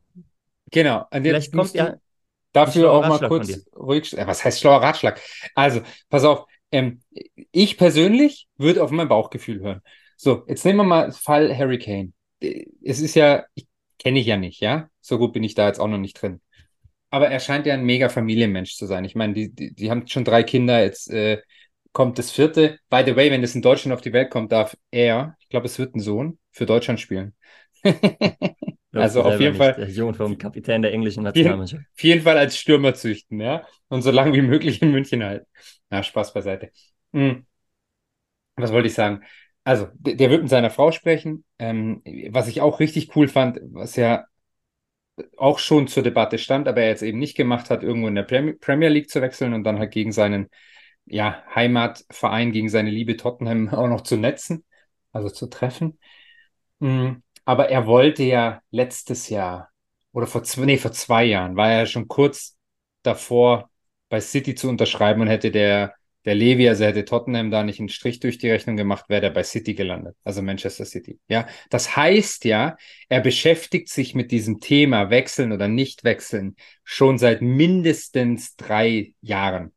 Genau. 0.71 1.07
Und 1.11 1.23
vielleicht 1.23 1.53
kommt 1.53 1.75
ja 1.75 1.97
Dafür 2.55 2.93
auch 2.93 3.07
mal 3.07 3.19
kurz 3.29 3.67
ruhig. 3.77 4.17
Was 4.17 4.45
heißt 4.45 4.61
schlauer 4.61 4.81
Ratschlag? 4.81 5.21
Also, 5.57 5.83
pass 6.09 6.25
auf. 6.25 6.47
Ähm, 6.71 7.01
ich 7.51 7.77
persönlich 7.77 8.47
würde 8.57 8.83
auf 8.83 8.93
mein 8.93 9.09
Bauchgefühl 9.09 9.61
hören. 9.61 9.81
So, 10.17 10.45
jetzt 10.47 10.65
nehmen 10.65 10.79
wir 10.79 10.85
mal 10.85 11.13
Fall 11.13 11.57
Harry 11.57 11.79
Kane. 11.79 12.13
Es 12.41 13.01
ist 13.01 13.17
ja, 13.17 13.45
kenne 13.99 14.21
ich 14.21 14.27
ja 14.27 14.37
nicht, 14.37 14.61
ja. 14.61 14.89
So 15.01 15.19
gut 15.19 15.33
bin 15.33 15.43
ich 15.43 15.55
da 15.55 15.67
jetzt 15.67 15.81
auch 15.81 15.89
noch 15.89 15.99
nicht 15.99 16.21
drin. 16.23 16.41
Aber 17.11 17.29
er 17.29 17.41
scheint 17.41 17.67
ja 17.67 17.75
ein 17.75 17.85
mega 17.85 18.09
Familienmensch 18.09 18.77
zu 18.77 18.87
sein. 18.87 19.05
Ich 19.05 19.17
meine, 19.17 19.35
die, 19.35 19.53
die, 19.53 19.75
die 19.75 19.91
haben 19.91 20.07
schon 20.07 20.25
drei 20.25 20.45
Kinder, 20.45 20.81
jetzt 20.81 21.11
äh, 21.11 21.43
kommt 21.95 22.19
das 22.19 22.31
vierte. 22.31 22.79
By 22.91 23.05
the 23.07 23.17
way, 23.17 23.31
wenn 23.31 23.41
das 23.41 23.55
in 23.55 23.63
Deutschland 23.63 23.95
auf 23.95 24.03
die 24.03 24.13
Welt 24.13 24.29
kommt, 24.29 24.53
darf 24.53 24.77
er, 24.91 25.37
ich 25.41 25.49
glaube, 25.49 25.67
es 25.67 25.79
wird 25.79 25.95
ein 25.95 26.01
Sohn, 26.01 26.39
für 26.51 26.67
Deutschland 26.67 27.01
spielen. 27.01 27.35
also 28.93 29.23
auf 29.23 29.41
jeden 29.41 29.55
Fall. 29.55 29.75
Der 29.75 29.89
Sohn 29.91 30.15
vom 30.15 30.37
Kapitän 30.37 30.83
der 30.83 30.93
englischen 30.93 31.23
Nationalmannschaft. 31.23 31.85
Auf 31.95 32.03
jeden 32.03 32.23
Fall 32.23 32.37
als 32.37 32.59
Stürmer 32.59 32.95
züchten, 32.95 33.41
ja. 33.41 33.65
Und 33.89 34.03
so 34.03 34.11
lange 34.11 34.35
wie 34.35 34.43
möglich 34.43 34.83
in 34.83 34.91
München 34.91 35.23
halten. 35.23 35.47
Na, 35.89 36.03
Spaß 36.03 36.35
beiseite. 36.35 36.71
Hm. 37.13 37.47
Was 38.57 38.73
wollte 38.73 38.89
ich 38.89 38.95
sagen? 38.95 39.23
Also, 39.63 39.89
der, 39.95 40.17
der 40.17 40.31
wird 40.31 40.43
mit 40.43 40.51
seiner 40.51 40.71
Frau 40.71 40.91
sprechen. 40.91 41.45
Ähm, 41.61 42.03
was 42.31 42.49
ich 42.49 42.61
auch 42.61 42.81
richtig 42.81 43.15
cool 43.17 43.29
fand, 43.29 43.61
was 43.63 43.95
ja 43.95 44.27
auch 45.37 45.61
schon 45.61 45.87
zur 45.87 46.03
Debatte 46.03 46.39
stand, 46.39 46.67
aber 46.67 46.81
er 46.81 46.89
jetzt 46.89 47.05
eben 47.05 47.21
nicht 47.21 47.37
gemacht 47.37 47.71
hat, 47.71 47.85
irgendwo 47.85 48.09
in 48.09 48.17
der 48.17 48.25
Premier 48.25 48.89
League 48.89 49.11
zu 49.11 49.23
wechseln 49.23 49.55
und 49.55 49.63
dann 49.63 49.79
halt 49.79 49.93
gegen 49.93 50.11
seinen 50.11 50.51
ja, 51.07 51.43
Heimatverein, 51.55 52.53
gegen 52.53 52.69
seine 52.69 52.91
Liebe 52.91 53.17
Tottenham 53.17 53.69
auch 53.73 53.89
noch 53.89 54.03
zu 54.03 54.17
netzen, 54.17 54.65
also 55.13 55.31
zu 55.31 55.49
treffen. 55.49 55.99
Hm. 56.81 57.23
Aber 57.45 57.69
er 57.69 57.87
wollte 57.87 58.23
ja 58.23 58.63
letztes 58.71 59.29
Jahr 59.29 59.71
oder 60.13 60.27
vor 60.27 60.45
zwei, 60.45 60.65
nee, 60.65 60.77
vor 60.79 60.93
zwei 60.93 61.25
Jahren 61.25 61.57
war 61.57 61.71
er 61.71 61.87
schon 61.87 62.09
kurz 62.09 62.57
davor, 63.03 63.71
bei 64.09 64.21
City 64.21 64.55
zu 64.55 64.69
unterschreiben 64.69 65.21
und 65.23 65.29
hätte 65.29 65.51
der, 65.51 65.95
der 66.25 66.37
Levi, 66.37 66.69
also 66.69 66.85
hätte 66.85 67.05
Tottenham 67.05 67.51
da 67.51 67.65
nicht 67.65 67.81
einen 67.81 67.89
Strich 67.89 68.21
durch 68.21 68.39
die 68.39 68.49
Rechnung 68.49 68.77
gemacht, 68.77 69.07
wäre 69.09 69.25
er 69.25 69.31
bei 69.31 69.43
City 69.43 69.75
gelandet, 69.75 70.17
also 70.23 70.41
Manchester 70.41 70.85
City. 70.85 71.19
Ja, 71.29 71.47
das 71.69 71.97
heißt 71.97 72.45
ja, 72.45 72.77
er 73.09 73.21
beschäftigt 73.21 73.89
sich 73.89 74.15
mit 74.15 74.31
diesem 74.31 74.61
Thema 74.61 75.11
Wechseln 75.11 75.53
oder 75.53 75.67
nicht 75.69 76.05
wechseln 76.05 76.55
schon 76.85 77.19
seit 77.19 77.43
mindestens 77.43 78.55
drei 78.57 79.15
Jahren. 79.21 79.73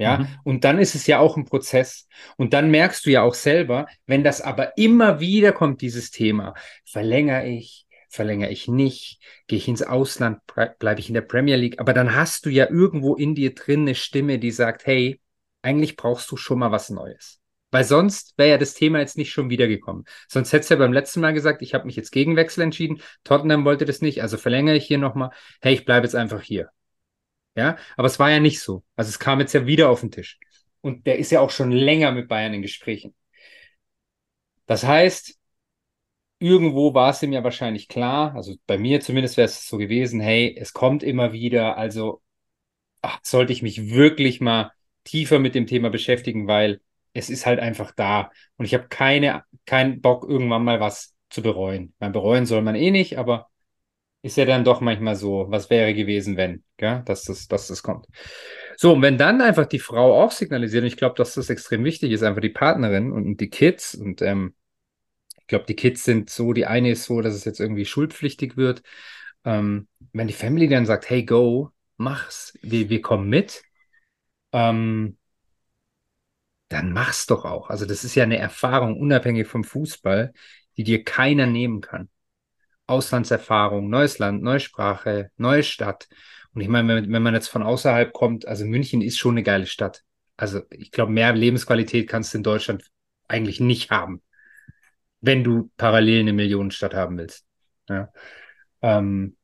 Ja, 0.00 0.20
mhm. 0.20 0.28
und 0.44 0.64
dann 0.64 0.78
ist 0.78 0.94
es 0.94 1.06
ja 1.06 1.18
auch 1.18 1.36
ein 1.36 1.44
Prozess. 1.44 2.08
Und 2.38 2.54
dann 2.54 2.70
merkst 2.70 3.04
du 3.04 3.10
ja 3.10 3.20
auch 3.20 3.34
selber, 3.34 3.86
wenn 4.06 4.24
das 4.24 4.40
aber 4.40 4.78
immer 4.78 5.20
wieder 5.20 5.52
kommt, 5.52 5.82
dieses 5.82 6.10
Thema, 6.10 6.54
verlängere 6.86 7.46
ich, 7.46 7.86
verlängere 8.08 8.48
ich 8.48 8.66
nicht, 8.66 9.20
gehe 9.46 9.58
ich 9.58 9.68
ins 9.68 9.82
Ausland, 9.82 10.40
bleibe 10.78 11.00
ich 11.00 11.08
in 11.08 11.14
der 11.14 11.20
Premier 11.20 11.56
League, 11.56 11.78
aber 11.78 11.92
dann 11.92 12.14
hast 12.14 12.46
du 12.46 12.48
ja 12.48 12.70
irgendwo 12.70 13.14
in 13.14 13.34
dir 13.34 13.54
drin 13.54 13.82
eine 13.82 13.94
Stimme, 13.94 14.38
die 14.38 14.52
sagt, 14.52 14.86
hey, 14.86 15.20
eigentlich 15.60 15.96
brauchst 15.96 16.30
du 16.30 16.38
schon 16.38 16.60
mal 16.60 16.72
was 16.72 16.88
Neues. 16.88 17.38
Weil 17.70 17.84
sonst 17.84 18.32
wäre 18.38 18.48
ja 18.48 18.58
das 18.58 18.72
Thema 18.72 19.00
jetzt 19.00 19.18
nicht 19.18 19.32
schon 19.32 19.50
wiedergekommen. 19.50 20.06
Sonst 20.28 20.54
hättest 20.54 20.70
du 20.70 20.74
ja 20.76 20.78
beim 20.78 20.94
letzten 20.94 21.20
Mal 21.20 21.34
gesagt, 21.34 21.60
ich 21.60 21.74
habe 21.74 21.84
mich 21.84 21.94
jetzt 21.94 22.10
gegen 22.10 22.36
Wechsel 22.36 22.62
entschieden, 22.62 23.02
Tottenham 23.22 23.66
wollte 23.66 23.84
das 23.84 24.00
nicht, 24.00 24.22
also 24.22 24.38
verlängere 24.38 24.76
ich 24.76 24.86
hier 24.86 24.98
nochmal, 24.98 25.28
hey, 25.60 25.74
ich 25.74 25.84
bleibe 25.84 26.06
jetzt 26.06 26.16
einfach 26.16 26.40
hier. 26.40 26.70
Ja, 27.56 27.76
aber 27.96 28.06
es 28.06 28.18
war 28.18 28.30
ja 28.30 28.40
nicht 28.40 28.60
so. 28.60 28.84
Also 28.96 29.08
es 29.10 29.18
kam 29.18 29.40
jetzt 29.40 29.52
ja 29.52 29.66
wieder 29.66 29.90
auf 29.90 30.00
den 30.00 30.10
Tisch. 30.10 30.38
Und 30.80 31.06
der 31.06 31.18
ist 31.18 31.30
ja 31.30 31.40
auch 31.40 31.50
schon 31.50 31.72
länger 31.72 32.12
mit 32.12 32.28
Bayern 32.28 32.54
in 32.54 32.62
Gesprächen. 32.62 33.14
Das 34.66 34.84
heißt, 34.84 35.38
irgendwo 36.38 36.94
war 36.94 37.10
es 37.10 37.22
ihm 37.22 37.32
ja 37.32 37.44
wahrscheinlich 37.44 37.88
klar, 37.88 38.34
also 38.34 38.54
bei 38.66 38.78
mir 38.78 39.00
zumindest 39.00 39.36
wäre 39.36 39.46
es 39.46 39.66
so 39.66 39.76
gewesen, 39.78 40.20
hey, 40.20 40.56
es 40.58 40.72
kommt 40.72 41.02
immer 41.02 41.32
wieder, 41.32 41.76
also 41.76 42.22
ach, 43.02 43.20
sollte 43.24 43.54
ich 43.54 43.62
mich 43.62 43.90
wirklich 43.90 44.40
mal 44.42 44.72
tiefer 45.04 45.40
mit 45.40 45.56
dem 45.56 45.68
Thema 45.68 45.90
beschäftigen, 45.90 46.48
weil 46.48 46.82
es 47.14 47.30
ist 47.30 47.46
halt 47.46 47.60
einfach 47.60 47.92
da 47.92 48.32
und 48.58 48.66
ich 48.66 48.74
habe 48.74 48.88
keine, 48.88 49.44
keinen 49.66 50.02
Bock, 50.02 50.24
irgendwann 50.28 50.64
mal 50.64 50.80
was 50.80 51.16
zu 51.30 51.42
bereuen. 51.42 51.94
Man 52.00 52.12
bereuen 52.12 52.46
soll 52.46 52.62
man 52.62 52.76
eh 52.76 52.92
nicht, 52.92 53.18
aber 53.18 53.49
ist 54.22 54.36
ja 54.36 54.44
dann 54.44 54.64
doch 54.64 54.80
manchmal 54.80 55.16
so, 55.16 55.46
was 55.48 55.70
wäre 55.70 55.94
gewesen, 55.94 56.36
wenn, 56.36 56.62
gell? 56.76 57.02
Dass, 57.06 57.24
das, 57.24 57.48
dass 57.48 57.68
das 57.68 57.82
kommt. 57.82 58.06
So, 58.76 58.92
und 58.92 59.02
wenn 59.02 59.18
dann 59.18 59.40
einfach 59.40 59.66
die 59.66 59.78
Frau 59.78 60.22
auch 60.22 60.30
signalisiert, 60.30 60.82
und 60.82 60.88
ich 60.88 60.96
glaube, 60.96 61.14
dass 61.16 61.34
das 61.34 61.50
extrem 61.50 61.84
wichtig 61.84 62.12
ist, 62.12 62.22
einfach 62.22 62.42
die 62.42 62.50
Partnerin 62.50 63.12
und, 63.12 63.24
und 63.26 63.40
die 63.40 63.48
Kids, 63.48 63.94
und 63.94 64.20
ähm, 64.22 64.54
ich 65.40 65.46
glaube, 65.46 65.64
die 65.66 65.76
Kids 65.76 66.04
sind 66.04 66.30
so, 66.30 66.52
die 66.52 66.66
eine 66.66 66.90
ist 66.92 67.04
so, 67.04 67.20
dass 67.22 67.34
es 67.34 67.44
jetzt 67.44 67.60
irgendwie 67.60 67.86
schulpflichtig 67.86 68.56
wird, 68.56 68.82
ähm, 69.44 69.88
wenn 70.12 70.28
die 70.28 70.34
Family 70.34 70.68
dann 70.68 70.86
sagt, 70.86 71.08
hey, 71.10 71.24
go, 71.24 71.70
mach's, 71.96 72.58
wir, 72.62 72.90
wir 72.90 73.00
kommen 73.02 73.28
mit, 73.28 73.62
ähm, 74.52 75.16
dann 76.68 76.92
mach's 76.92 77.26
doch 77.26 77.44
auch. 77.44 77.70
Also 77.70 77.84
das 77.86 78.04
ist 78.04 78.14
ja 78.14 78.24
eine 78.24 78.38
Erfahrung 78.38 78.98
unabhängig 78.98 79.46
vom 79.46 79.64
Fußball, 79.64 80.32
die 80.76 80.84
dir 80.84 81.04
keiner 81.04 81.46
nehmen 81.46 81.80
kann. 81.80 82.08
Auslandserfahrung, 82.90 83.88
neues 83.88 84.18
Land, 84.18 84.42
neue 84.42 84.60
Sprache, 84.60 85.30
neue 85.36 85.62
Stadt. 85.62 86.08
Und 86.52 86.60
ich 86.60 86.68
meine, 86.68 86.96
wenn, 86.96 87.12
wenn 87.12 87.22
man 87.22 87.34
jetzt 87.34 87.48
von 87.48 87.62
außerhalb 87.62 88.12
kommt, 88.12 88.46
also 88.46 88.64
München 88.64 89.02
ist 89.02 89.18
schon 89.18 89.34
eine 89.34 89.42
geile 89.42 89.66
Stadt. 89.66 90.02
Also 90.36 90.62
ich 90.70 90.90
glaube, 90.90 91.12
mehr 91.12 91.32
Lebensqualität 91.32 92.08
kannst 92.08 92.34
du 92.34 92.38
in 92.38 92.44
Deutschland 92.44 92.84
eigentlich 93.28 93.60
nicht 93.60 93.90
haben, 93.90 94.22
wenn 95.20 95.44
du 95.44 95.70
parallel 95.76 96.20
eine 96.20 96.32
Millionenstadt 96.32 96.94
haben 96.94 97.18
willst. 97.18 97.44
Ja. 97.88 98.10
Ähm, 98.82 99.36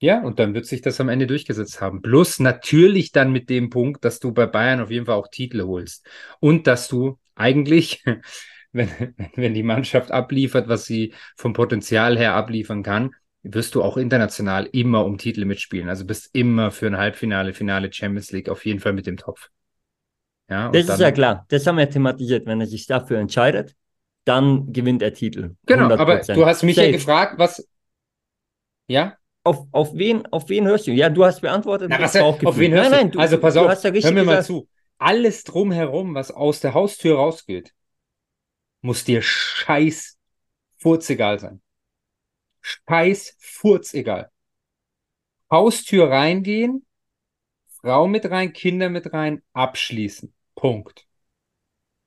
ja, 0.00 0.22
und 0.22 0.38
dann 0.38 0.54
wird 0.54 0.66
sich 0.66 0.80
das 0.80 1.00
am 1.00 1.08
Ende 1.08 1.26
durchgesetzt 1.26 1.80
haben. 1.80 2.02
Plus 2.02 2.38
natürlich 2.38 3.10
dann 3.10 3.32
mit 3.32 3.50
dem 3.50 3.68
Punkt, 3.68 4.04
dass 4.04 4.20
du 4.20 4.32
bei 4.32 4.46
Bayern 4.46 4.80
auf 4.80 4.90
jeden 4.90 5.06
Fall 5.06 5.16
auch 5.16 5.28
Titel 5.28 5.62
holst. 5.62 6.06
Und 6.40 6.66
dass 6.66 6.88
du 6.88 7.18
eigentlich, 7.34 8.04
wenn, 8.78 9.14
wenn 9.34 9.54
die 9.54 9.62
Mannschaft 9.62 10.10
abliefert, 10.10 10.68
was 10.68 10.86
sie 10.86 11.12
vom 11.36 11.52
Potenzial 11.52 12.16
her 12.18 12.34
abliefern 12.34 12.82
kann, 12.82 13.10
wirst 13.42 13.74
du 13.74 13.82
auch 13.82 13.96
international 13.96 14.68
immer 14.72 15.04
um 15.04 15.18
Titel 15.18 15.44
mitspielen. 15.44 15.88
Also 15.88 16.04
bist 16.04 16.30
immer 16.32 16.70
für 16.70 16.86
ein 16.86 16.96
Halbfinale, 16.96 17.52
Finale 17.52 17.92
Champions 17.92 18.32
League 18.32 18.48
auf 18.48 18.64
jeden 18.64 18.80
Fall 18.80 18.92
mit 18.92 19.06
dem 19.06 19.16
Topf. 19.16 19.48
Ja, 20.50 20.70
das 20.70 20.88
ist 20.88 21.00
ja 21.00 21.12
klar. 21.12 21.44
Das 21.48 21.66
haben 21.66 21.76
wir 21.76 21.88
thematisiert. 21.88 22.46
Wenn 22.46 22.60
er 22.60 22.66
sich 22.66 22.86
dafür 22.86 23.18
entscheidet, 23.18 23.74
dann 24.24 24.72
gewinnt 24.72 25.02
er 25.02 25.12
Titel. 25.12 25.54
Genau, 25.66 25.88
100%. 25.88 25.98
aber 25.98 26.18
du 26.18 26.46
hast 26.46 26.62
mich 26.62 26.76
Safe. 26.76 26.86
ja 26.88 26.92
gefragt, 26.92 27.34
was. 27.38 27.68
Ja? 28.86 29.16
Auf, 29.44 29.66
auf, 29.72 29.94
wen, 29.94 30.26
auf 30.26 30.48
wen 30.48 30.66
hörst 30.66 30.86
du? 30.86 30.90
Ja, 30.90 31.08
du 31.08 31.24
hast 31.24 31.40
beantwortet. 31.40 31.88
Na, 31.90 32.00
was, 32.00 32.16
auf 32.16 32.58
wen 32.58 32.72
hörst 32.72 32.90
nein, 32.90 33.00
nein, 33.00 33.10
du? 33.10 33.18
Also 33.18 33.38
pass 33.38 33.56
auf, 33.56 33.82
ja 33.82 33.90
hör 33.90 34.12
mir 34.12 34.24
mal 34.24 34.42
zu. 34.42 34.68
Alles 34.98 35.44
drumherum, 35.44 36.14
was 36.14 36.30
aus 36.30 36.60
der 36.60 36.74
Haustür 36.74 37.16
rausgeht, 37.16 37.72
muss 38.80 39.04
dir 39.04 39.22
scheiß 39.22 40.18
furzegal 40.76 41.38
sein. 41.38 41.60
Scheiß 42.60 43.36
furzegal. 43.38 44.30
Haustür 45.50 46.10
reingehen, 46.10 46.84
Frau 47.80 48.06
mit 48.06 48.30
rein, 48.30 48.52
Kinder 48.52 48.88
mit 48.88 49.12
rein, 49.12 49.42
abschließen. 49.52 50.34
Punkt. 50.54 51.06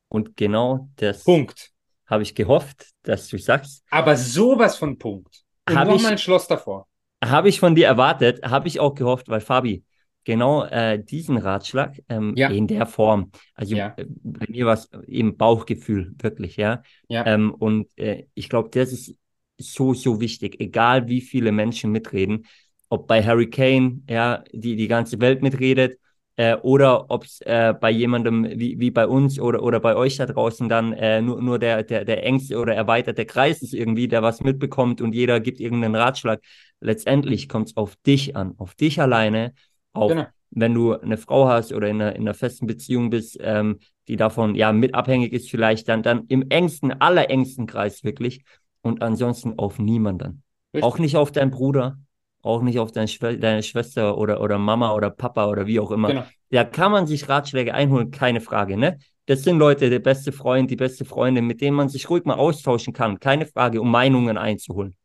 Und 0.10 0.36
genau 0.36 0.90
das 0.98 1.24
Punkt. 1.24 1.72
habe 2.06 2.24
ich 2.24 2.36
gehofft, 2.36 2.90
dass 3.04 3.30
du 3.30 3.38
sagst. 3.38 3.84
Aber 3.90 4.18
sowas 4.18 4.78
von 4.78 4.98
Punkt. 4.98 5.44
Und 5.68 5.76
nochmal 5.76 6.14
ein 6.14 6.18
Schloss 6.18 6.48
davor. 6.48 6.88
Habe 7.24 7.50
ich 7.50 7.60
von 7.60 7.76
dir 7.76 7.88
erwartet, 7.88 8.44
habe 8.44 8.68
ich 8.68 8.80
auch 8.80 8.96
gehofft, 8.96 9.30
weil 9.30 9.42
Fabi, 9.42 9.84
genau 10.24 10.64
äh, 10.66 11.04
diesen 11.04 11.38
Ratschlag 11.38 12.02
ähm, 12.10 12.34
ja. 12.36 12.50
in 12.50 12.68
der 12.68 12.86
Form. 12.86 13.32
Also 13.56 13.76
ja. 13.76 13.94
äh, 13.98 14.06
bei 14.08 14.46
mir 14.50 14.66
war 14.66 14.74
es 14.74 14.90
eben 15.08 15.38
Bauchgefühl, 15.38 16.14
wirklich, 16.20 16.58
ja. 16.58 16.84
ja. 17.08 17.26
Ähm, 17.26 17.54
und 17.54 17.88
äh, 17.98 18.26
ich 18.34 18.50
glaube, 18.50 18.70
das 18.72 18.92
ist 18.92 19.16
so, 19.58 19.94
so 19.94 20.20
wichtig, 20.20 20.60
egal 20.60 21.08
wie 21.08 21.22
viele 21.22 21.52
Menschen 21.52 21.92
mitreden, 21.92 22.46
ob 22.90 23.08
bei 23.08 23.24
Harry 23.24 23.50
Kane, 23.50 24.02
ja, 24.10 24.44
die 24.52 24.76
die 24.76 24.88
ganze 24.88 25.20
Welt 25.20 25.42
mitredet, 25.42 25.98
äh, 26.36 26.56
oder 26.56 27.10
ob 27.10 27.26
es 27.26 27.42
äh, 27.42 27.74
bei 27.80 27.92
jemandem 27.92 28.60
wie, 28.60 28.80
wie 28.80 28.92
bei 28.92 29.08
uns 29.08 29.40
oder, 29.40 29.62
oder 29.64 29.80
bei 29.80 29.96
euch 29.96 30.18
da 30.18 30.26
draußen 30.26 30.68
dann 30.70 30.90
nur, 31.26 31.42
nur 31.42 31.60
der, 31.60 31.84
der, 31.84 32.06
der 32.06 32.26
engste 32.26 32.58
oder 32.58 32.74
erweiterte 32.74 33.26
Kreis 33.26 33.62
ist 33.62 33.74
irgendwie, 33.74 34.08
der 34.08 34.24
was 34.24 34.42
mitbekommt 34.42 35.02
und 35.02 35.14
jeder 35.14 35.40
gibt 35.40 35.60
irgendeinen 35.60 35.96
Ratschlag. 35.96 36.42
Letztendlich 36.80 37.48
kommt 37.48 37.70
es 37.70 37.78
auf 37.78 37.96
dich 37.98 38.36
an, 38.36 38.56
auf 38.58 38.74
dich 38.74 39.00
alleine, 39.00 39.54
auf 39.94 40.12
genau. 40.12 40.26
wenn 40.52 40.74
du 40.74 40.94
eine 40.94 41.18
Frau 41.18 41.48
hast 41.48 41.74
oder 41.74 41.88
in 41.88 42.02
einer, 42.02 42.16
in 42.16 42.22
einer 42.22 42.34
festen 42.34 42.68
Beziehung 42.68 43.10
bist, 43.10 43.38
ähm, 43.42 43.80
die 44.08 44.16
davon 44.16 44.56
ja 44.56 44.72
mit 44.72 44.96
abhängig 44.96 45.34
ist, 45.34 45.50
vielleicht 45.50 45.88
dann, 45.90 46.04
dann 46.04 46.26
im 46.28 46.50
engsten, 46.50 46.92
allerengsten 46.92 47.68
Kreis 47.68 48.04
wirklich 48.04 48.44
und 48.82 49.02
ansonsten 49.02 49.58
auf 49.58 49.80
niemanden. 49.80 50.44
Richtig. 50.74 50.84
Auch 50.84 50.98
nicht 50.98 51.18
auf 51.18 51.32
deinen 51.32 51.52
Bruder, 51.52 51.98
auch 52.42 52.62
nicht 52.62 52.80
auf 52.80 52.92
deine, 52.92 53.08
Schw 53.08 53.38
deine 53.38 53.64
Schwester 53.64 54.18
oder, 54.18 54.42
oder 54.42 54.58
Mama 54.58 54.94
oder 54.94 55.10
Papa 55.10 55.48
oder 55.48 55.68
wie 55.68 55.80
auch 55.80 55.92
immer. 55.92 56.08
Genau. 56.08 56.24
Da 56.50 56.64
kann 56.64 56.92
man 56.92 57.08
sich 57.08 57.30
Ratschläge 57.30 57.74
einholen, 57.74 58.12
keine 58.12 58.42
Frage, 58.42 58.78
ne? 58.78 58.98
Das 59.28 59.44
sind 59.44 59.60
Leute, 59.60 59.90
der 59.90 60.00
beste 60.00 60.32
Freund, 60.32 60.72
die 60.72 60.76
beste 60.76 61.06
Freundin, 61.06 61.46
mit 61.46 61.62
denen 61.62 61.78
man 61.78 61.90
sich 61.90 62.10
ruhig 62.10 62.26
mal 62.26 62.36
austauschen 62.36 62.92
kann, 62.92 63.20
keine 63.20 63.46
Frage, 63.46 63.80
um 63.80 63.90
Meinungen 63.90 64.38
einzuholen. 64.38 64.96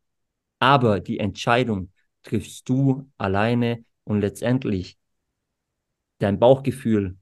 Aber 0.59 1.01
die 1.01 1.19
Entscheidung 1.21 1.91
triffst 2.23 2.69
du 2.69 3.09
alleine 3.19 3.85
und 4.07 4.21
letztendlich 4.21 4.97
dein 6.19 6.39
Bauchgefühl 6.39 7.17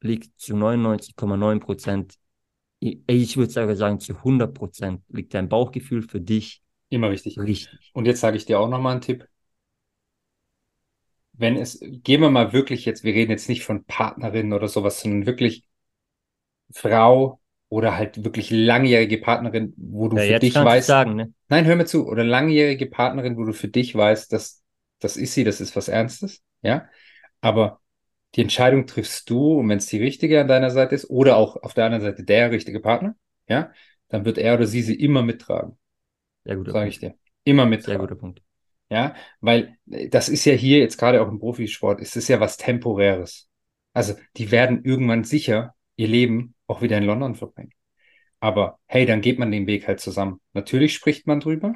liegt 0.00 0.40
zu 0.40 0.54
99,9 0.54 1.60
Prozent, 1.60 2.14
ich 2.80 3.36
würde 3.36 3.52
sogar 3.52 3.76
sagen 3.76 4.00
zu 4.00 4.16
100 4.16 4.52
Prozent, 4.52 5.02
liegt 5.08 5.34
dein 5.34 5.48
Bauchgefühl 5.48 6.02
für 6.02 6.20
dich 6.20 6.62
immer 6.88 7.10
richtig. 7.10 7.38
richtig. 7.38 7.92
Und 7.94 8.06
jetzt 8.06 8.20
sage 8.20 8.36
ich 8.36 8.44
dir 8.44 8.58
auch 8.58 8.68
nochmal 8.68 8.92
einen 8.92 9.00
Tipp 9.00 9.28
wenn 11.32 11.56
es, 11.56 11.80
gehen 11.80 12.20
wir 12.20 12.30
mal 12.30 12.52
wirklich 12.52 12.84
jetzt, 12.84 13.04
wir 13.04 13.14
reden 13.14 13.30
jetzt 13.30 13.48
nicht 13.48 13.64
von 13.64 13.84
Partnerin 13.84 14.52
oder 14.52 14.68
sowas, 14.68 15.00
sondern 15.00 15.26
wirklich 15.26 15.64
Frau 16.70 17.40
oder 17.68 17.96
halt 17.96 18.22
wirklich 18.24 18.50
langjährige 18.50 19.18
Partnerin, 19.18 19.72
wo 19.76 20.08
du 20.08 20.18
ja, 20.18 20.34
für 20.34 20.40
dich 20.40 20.54
weißt. 20.54 20.86
Sagen, 20.86 21.16
ne? 21.16 21.32
Nein, 21.48 21.64
hör 21.64 21.76
mir 21.76 21.86
zu. 21.86 22.06
Oder 22.06 22.24
langjährige 22.24 22.86
Partnerin, 22.86 23.36
wo 23.36 23.44
du 23.44 23.52
für 23.52 23.68
dich 23.68 23.94
weißt, 23.94 24.32
dass 24.32 24.61
das 25.02 25.16
ist 25.16 25.34
sie, 25.34 25.44
das 25.44 25.60
ist 25.60 25.76
was 25.76 25.88
Ernstes, 25.88 26.42
ja. 26.62 26.88
Aber 27.40 27.80
die 28.34 28.42
Entscheidung 28.42 28.86
triffst 28.86 29.28
du, 29.28 29.58
und 29.58 29.68
wenn 29.68 29.78
es 29.78 29.86
die 29.86 29.98
richtige 29.98 30.40
an 30.40 30.48
deiner 30.48 30.70
Seite 30.70 30.94
ist, 30.94 31.10
oder 31.10 31.36
auch 31.36 31.56
auf 31.62 31.74
der 31.74 31.84
anderen 31.86 32.02
Seite 32.02 32.24
der 32.24 32.50
richtige 32.50 32.80
Partner, 32.80 33.14
ja, 33.48 33.72
dann 34.08 34.24
wird 34.24 34.38
er 34.38 34.54
oder 34.54 34.66
sie 34.66 34.82
sie 34.82 34.94
immer 34.94 35.22
mittragen. 35.22 35.78
Sehr 36.44 36.56
guter 36.56 36.72
Sag 36.72 36.88
ich 36.88 36.98
dir. 36.98 37.14
Immer 37.44 37.66
mittragen. 37.66 37.92
Sehr 37.92 37.98
guter 37.98 38.14
Punkt. 38.14 38.42
Ja, 38.90 39.14
weil 39.40 39.76
äh, 39.90 40.08
das 40.08 40.28
ist 40.28 40.44
ja 40.44 40.52
hier 40.52 40.78
jetzt 40.78 40.98
gerade 40.98 41.22
auch 41.22 41.28
im 41.28 41.38
Profisport, 41.38 42.00
ist 42.00 42.16
es 42.16 42.28
ja 42.28 42.40
was 42.40 42.56
Temporäres. 42.56 43.48
Also 43.94 44.14
die 44.36 44.50
werden 44.50 44.84
irgendwann 44.84 45.24
sicher 45.24 45.74
ihr 45.96 46.08
Leben 46.08 46.54
auch 46.66 46.82
wieder 46.82 46.98
in 46.98 47.04
London 47.04 47.34
verbringen. 47.34 47.72
Aber 48.40 48.78
hey, 48.86 49.06
dann 49.06 49.20
geht 49.20 49.38
man 49.38 49.50
den 49.50 49.66
Weg 49.66 49.86
halt 49.86 50.00
zusammen. 50.00 50.40
Natürlich 50.52 50.94
spricht 50.94 51.26
man 51.26 51.40
drüber, 51.40 51.74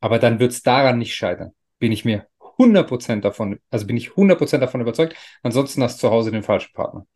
aber 0.00 0.18
dann 0.18 0.38
wird 0.38 0.52
es 0.52 0.62
daran 0.62 0.98
nicht 0.98 1.14
scheitern. 1.14 1.52
Bin 1.78 1.92
ich 1.92 2.04
mir 2.04 2.26
100% 2.58 3.24
davon, 3.24 3.58
also 3.70 3.86
bin 3.86 3.96
ich 3.96 4.10
100% 4.16 4.62
davon 4.62 4.80
überzeugt. 4.80 5.16
Ansonsten 5.42 5.82
hast 5.82 6.02
du 6.02 6.08
zu 6.08 6.10
Hause 6.10 6.30
den 6.30 6.42
falschen 6.42 6.72
Partner. 6.72 7.06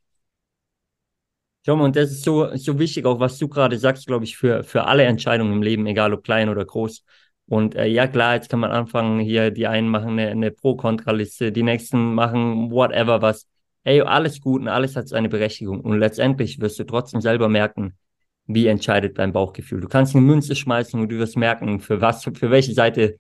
Tom, 1.65 1.81
und 1.83 1.97
das 1.97 2.11
ist 2.11 2.25
so, 2.25 2.55
so 2.57 2.79
wichtig, 2.79 3.05
auch 3.05 3.21
was 3.21 3.39
du 3.39 3.49
gerade 3.49 3.79
sagst, 3.79 4.07
glaube 4.07 4.25
ich, 4.25 4.37
für, 4.37 4.65
für 4.65 4.85
alle 4.85 5.05
Entscheidungen 5.05 5.53
im 5.53 5.63
Leben, 5.63 5.87
egal 5.87 6.15
ob 6.15 6.25
klein 6.25 6.49
oder 6.49 6.65
groß. 6.65 7.05
Und 7.47 7.75
äh, 7.75 7.87
ja, 7.87 8.07
klar, 8.07 8.35
jetzt 8.35 8.49
kann 8.49 8.61
man 8.61 8.71
anfangen, 8.71 9.21
hier, 9.21 9.51
die 9.51 9.67
einen 9.67 9.89
machen 9.89 10.11
eine, 10.11 10.29
eine 10.29 10.51
Pro-Kontra-Liste, 10.51 11.53
die 11.53 11.63
nächsten 11.63 12.15
machen 12.15 12.71
whatever 12.71 13.23
was. 13.23 13.47
Ey, 13.85 14.01
alles 14.03 14.41
gut 14.41 14.63
und 14.63 14.69
alles 14.69 14.97
hat 14.97 15.09
seine 15.09 15.29
Berechtigung. 15.29 15.81
Und 15.81 15.99
letztendlich 15.99 16.61
wirst 16.61 16.79
du 16.79 16.85
trotzdem 16.85 17.21
selber 17.21 17.49
merken, 17.49 17.97
wie 18.47 18.67
entscheidet 18.67 19.19
dein 19.19 19.33
Bauchgefühl. 19.33 19.81
Du 19.81 19.89
kannst 19.89 20.15
eine 20.15 20.25
Münze 20.25 20.57
schmeißen 20.57 21.01
und 21.01 21.11
du 21.11 21.19
wirst 21.19 21.37
merken, 21.37 21.81
für 21.81 22.01
was, 22.01 22.25
für 22.25 22.51
welche 22.51 22.73
Seite, 22.75 23.19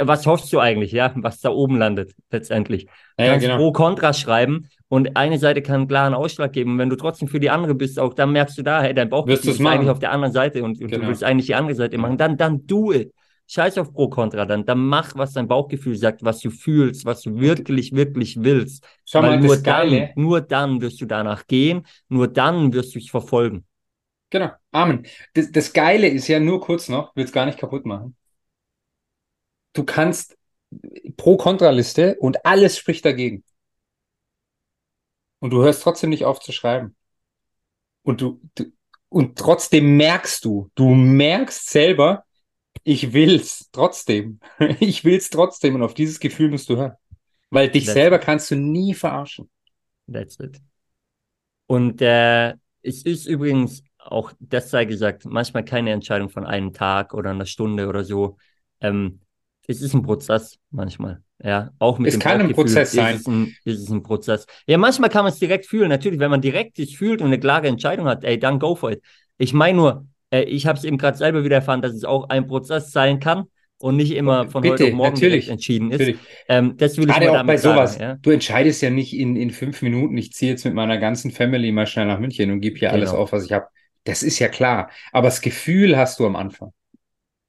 was 0.00 0.26
hoffst 0.26 0.52
du 0.52 0.60
eigentlich, 0.60 0.92
ja, 0.92 1.12
was 1.16 1.40
da 1.40 1.50
oben 1.50 1.78
landet, 1.78 2.14
letztendlich. 2.30 2.86
Du 3.16 3.24
ja, 3.24 3.30
kannst 3.30 3.46
genau. 3.46 3.58
pro 3.58 3.72
Kontra 3.72 4.12
schreiben 4.12 4.68
und 4.88 5.16
eine 5.16 5.38
Seite 5.38 5.62
kann 5.62 5.76
einen 5.76 5.88
klaren 5.88 6.14
Ausschlag 6.14 6.52
geben. 6.52 6.78
Wenn 6.78 6.90
du 6.90 6.96
trotzdem 6.96 7.28
für 7.28 7.40
die 7.40 7.50
andere 7.50 7.74
bist, 7.74 7.98
auch 7.98 8.14
dann 8.14 8.32
merkst 8.32 8.58
du 8.58 8.62
da, 8.62 8.82
hey, 8.82 8.94
dein 8.94 9.08
Bauchgefühl 9.08 9.50
ist 9.50 9.64
eigentlich 9.64 9.90
auf 9.90 9.98
der 9.98 10.12
anderen 10.12 10.32
Seite 10.32 10.62
und, 10.62 10.80
und 10.80 10.88
genau. 10.88 11.02
du 11.02 11.08
willst 11.08 11.24
eigentlich 11.24 11.46
die 11.46 11.54
andere 11.54 11.74
Seite 11.74 11.98
machen. 11.98 12.18
Dann, 12.18 12.36
dann 12.36 12.66
do 12.66 12.92
it. 12.92 13.12
Scheiß 13.48 13.78
auf 13.78 13.92
Pro 13.92 14.08
Contra, 14.08 14.44
dann, 14.44 14.64
dann 14.64 14.78
mach, 14.78 15.14
was 15.14 15.32
dein 15.32 15.46
Bauchgefühl 15.46 15.96
sagt, 15.96 16.24
was 16.24 16.40
du 16.40 16.50
fühlst, 16.50 17.04
was 17.04 17.22
du 17.22 17.38
wirklich, 17.38 17.92
wirklich 17.92 18.42
willst. 18.42 18.84
Schau 19.04 19.22
Weil 19.22 19.38
mal, 19.38 19.46
nur 19.46 19.56
dann, 19.56 20.08
nur 20.16 20.40
dann 20.40 20.80
wirst 20.80 21.00
du 21.00 21.06
danach 21.06 21.46
gehen, 21.46 21.86
nur 22.08 22.26
dann 22.26 22.72
wirst 22.72 22.96
du 22.96 22.98
es 22.98 23.08
verfolgen. 23.08 23.64
Genau, 24.30 24.50
Amen. 24.72 25.06
Das, 25.34 25.52
das 25.52 25.72
Geile 25.72 26.08
ist 26.08 26.26
ja 26.26 26.40
nur 26.40 26.60
kurz 26.60 26.88
noch, 26.88 27.14
will 27.14 27.24
es 27.24 27.32
gar 27.32 27.46
nicht 27.46 27.58
kaputt 27.58 27.86
machen. 27.86 28.16
Du 29.76 29.84
kannst 29.84 30.38
Pro-Kontra-Liste 31.18 32.16
und 32.18 32.46
alles 32.46 32.78
spricht 32.78 33.04
dagegen. 33.04 33.44
Und 35.38 35.50
du 35.50 35.62
hörst 35.62 35.82
trotzdem 35.82 36.08
nicht 36.10 36.24
auf 36.24 36.40
zu 36.40 36.50
schreiben. 36.50 36.96
Und 38.02 38.22
du, 38.22 38.40
du 38.54 38.72
und 39.10 39.38
trotzdem 39.38 39.98
merkst 39.98 40.44
du, 40.44 40.70
du 40.74 40.94
merkst 40.94 41.68
selber, 41.68 42.24
ich 42.84 43.12
will's 43.12 43.68
trotzdem. 43.70 44.40
Ich 44.80 45.04
will's 45.04 45.28
trotzdem 45.28 45.74
und 45.74 45.82
auf 45.82 45.92
dieses 45.94 46.20
Gefühl 46.20 46.50
musst 46.50 46.70
du 46.70 46.76
hören. 46.76 46.94
Weil 47.50 47.68
dich 47.68 47.84
That's 47.84 47.94
selber 47.94 48.16
it. 48.16 48.22
kannst 48.22 48.50
du 48.50 48.56
nie 48.56 48.94
verarschen. 48.94 49.50
That's 50.10 50.40
it. 50.40 50.58
Und 51.66 52.00
äh, 52.00 52.54
es 52.80 53.02
ist 53.02 53.26
übrigens 53.26 53.82
auch, 53.98 54.32
das 54.40 54.70
sei 54.70 54.86
gesagt, 54.86 55.26
manchmal 55.26 55.64
keine 55.64 55.90
Entscheidung 55.90 56.30
von 56.30 56.46
einem 56.46 56.72
Tag 56.72 57.12
oder 57.12 57.30
einer 57.30 57.46
Stunde 57.46 57.88
oder 57.88 58.04
so. 58.04 58.38
Ähm, 58.80 59.20
es 59.68 59.82
ist 59.82 59.94
ein 59.94 60.02
Prozess 60.02 60.58
manchmal. 60.70 61.22
Ja, 61.42 61.70
auch 61.78 61.98
mit 61.98 62.08
Es 62.08 62.14
dem 62.14 62.20
kann 62.20 62.40
ein 62.40 62.52
Prozess 62.52 62.92
sein. 62.92 63.16
Ist 63.16 63.20
es, 63.22 63.26
ein, 63.26 63.54
ist 63.64 63.90
ein 63.90 64.02
Prozess. 64.02 64.46
Ja, 64.66 64.78
manchmal 64.78 65.10
kann 65.10 65.24
man 65.24 65.32
es 65.32 65.38
direkt 65.38 65.66
fühlen. 65.66 65.88
Natürlich, 65.90 66.18
wenn 66.18 66.30
man 66.30 66.40
direkt 66.40 66.76
sich 66.76 66.96
fühlt 66.96 67.20
und 67.20 67.26
eine 67.26 67.38
klare 67.38 67.68
Entscheidung 67.68 68.06
hat, 68.06 68.24
ey, 68.24 68.38
dann 68.38 68.58
go 68.58 68.74
for 68.74 68.92
it. 68.92 69.02
Ich 69.36 69.52
meine 69.52 69.76
nur, 69.76 70.06
äh, 70.30 70.42
ich 70.44 70.66
habe 70.66 70.78
es 70.78 70.84
eben 70.84 70.96
gerade 70.96 71.18
selber 71.18 71.44
wieder 71.44 71.56
erfahren, 71.56 71.82
dass 71.82 71.92
es 71.92 72.04
auch 72.04 72.28
ein 72.30 72.46
Prozess 72.46 72.90
sein 72.90 73.20
kann 73.20 73.44
und 73.78 73.96
nicht 73.96 74.12
immer 74.12 74.48
von 74.48 74.64
heute 74.64 74.84
Bitte, 74.84 74.86
auf 74.86 74.92
morgen 74.96 75.22
entschieden 75.22 75.90
ist. 75.90 75.98
Natürlich. 75.98 76.20
Ähm, 76.48 76.74
das 76.78 76.96
will 76.96 77.08
ich 77.08 77.14
Gerade 77.14 77.38
auch 77.38 77.44
bei 77.44 77.58
sowas. 77.58 77.92
sagen. 77.92 78.02
Ja? 78.04 78.18
Du 78.22 78.30
entscheidest 78.30 78.80
ja 78.80 78.88
nicht 78.88 79.12
in, 79.12 79.36
in 79.36 79.50
fünf 79.50 79.82
Minuten, 79.82 80.16
ich 80.16 80.32
ziehe 80.32 80.50
jetzt 80.52 80.64
mit 80.64 80.72
meiner 80.72 80.96
ganzen 80.96 81.30
Family 81.30 81.70
mal 81.70 81.86
schnell 81.86 82.06
nach 82.06 82.18
München 82.18 82.50
und 82.50 82.62
gebe 82.62 82.78
hier 82.78 82.92
alles 82.92 83.10
Genau. 83.10 83.22
auf, 83.22 83.32
was 83.32 83.44
ich 83.44 83.52
habe. 83.52 83.66
Das 84.04 84.22
ist 84.22 84.38
ja 84.38 84.48
klar. 84.48 84.88
Aber 85.12 85.26
das 85.28 85.42
Gefühl 85.42 85.98
hast 85.98 86.18
du 86.18 86.26
am 86.26 86.36
Anfang. 86.36 86.72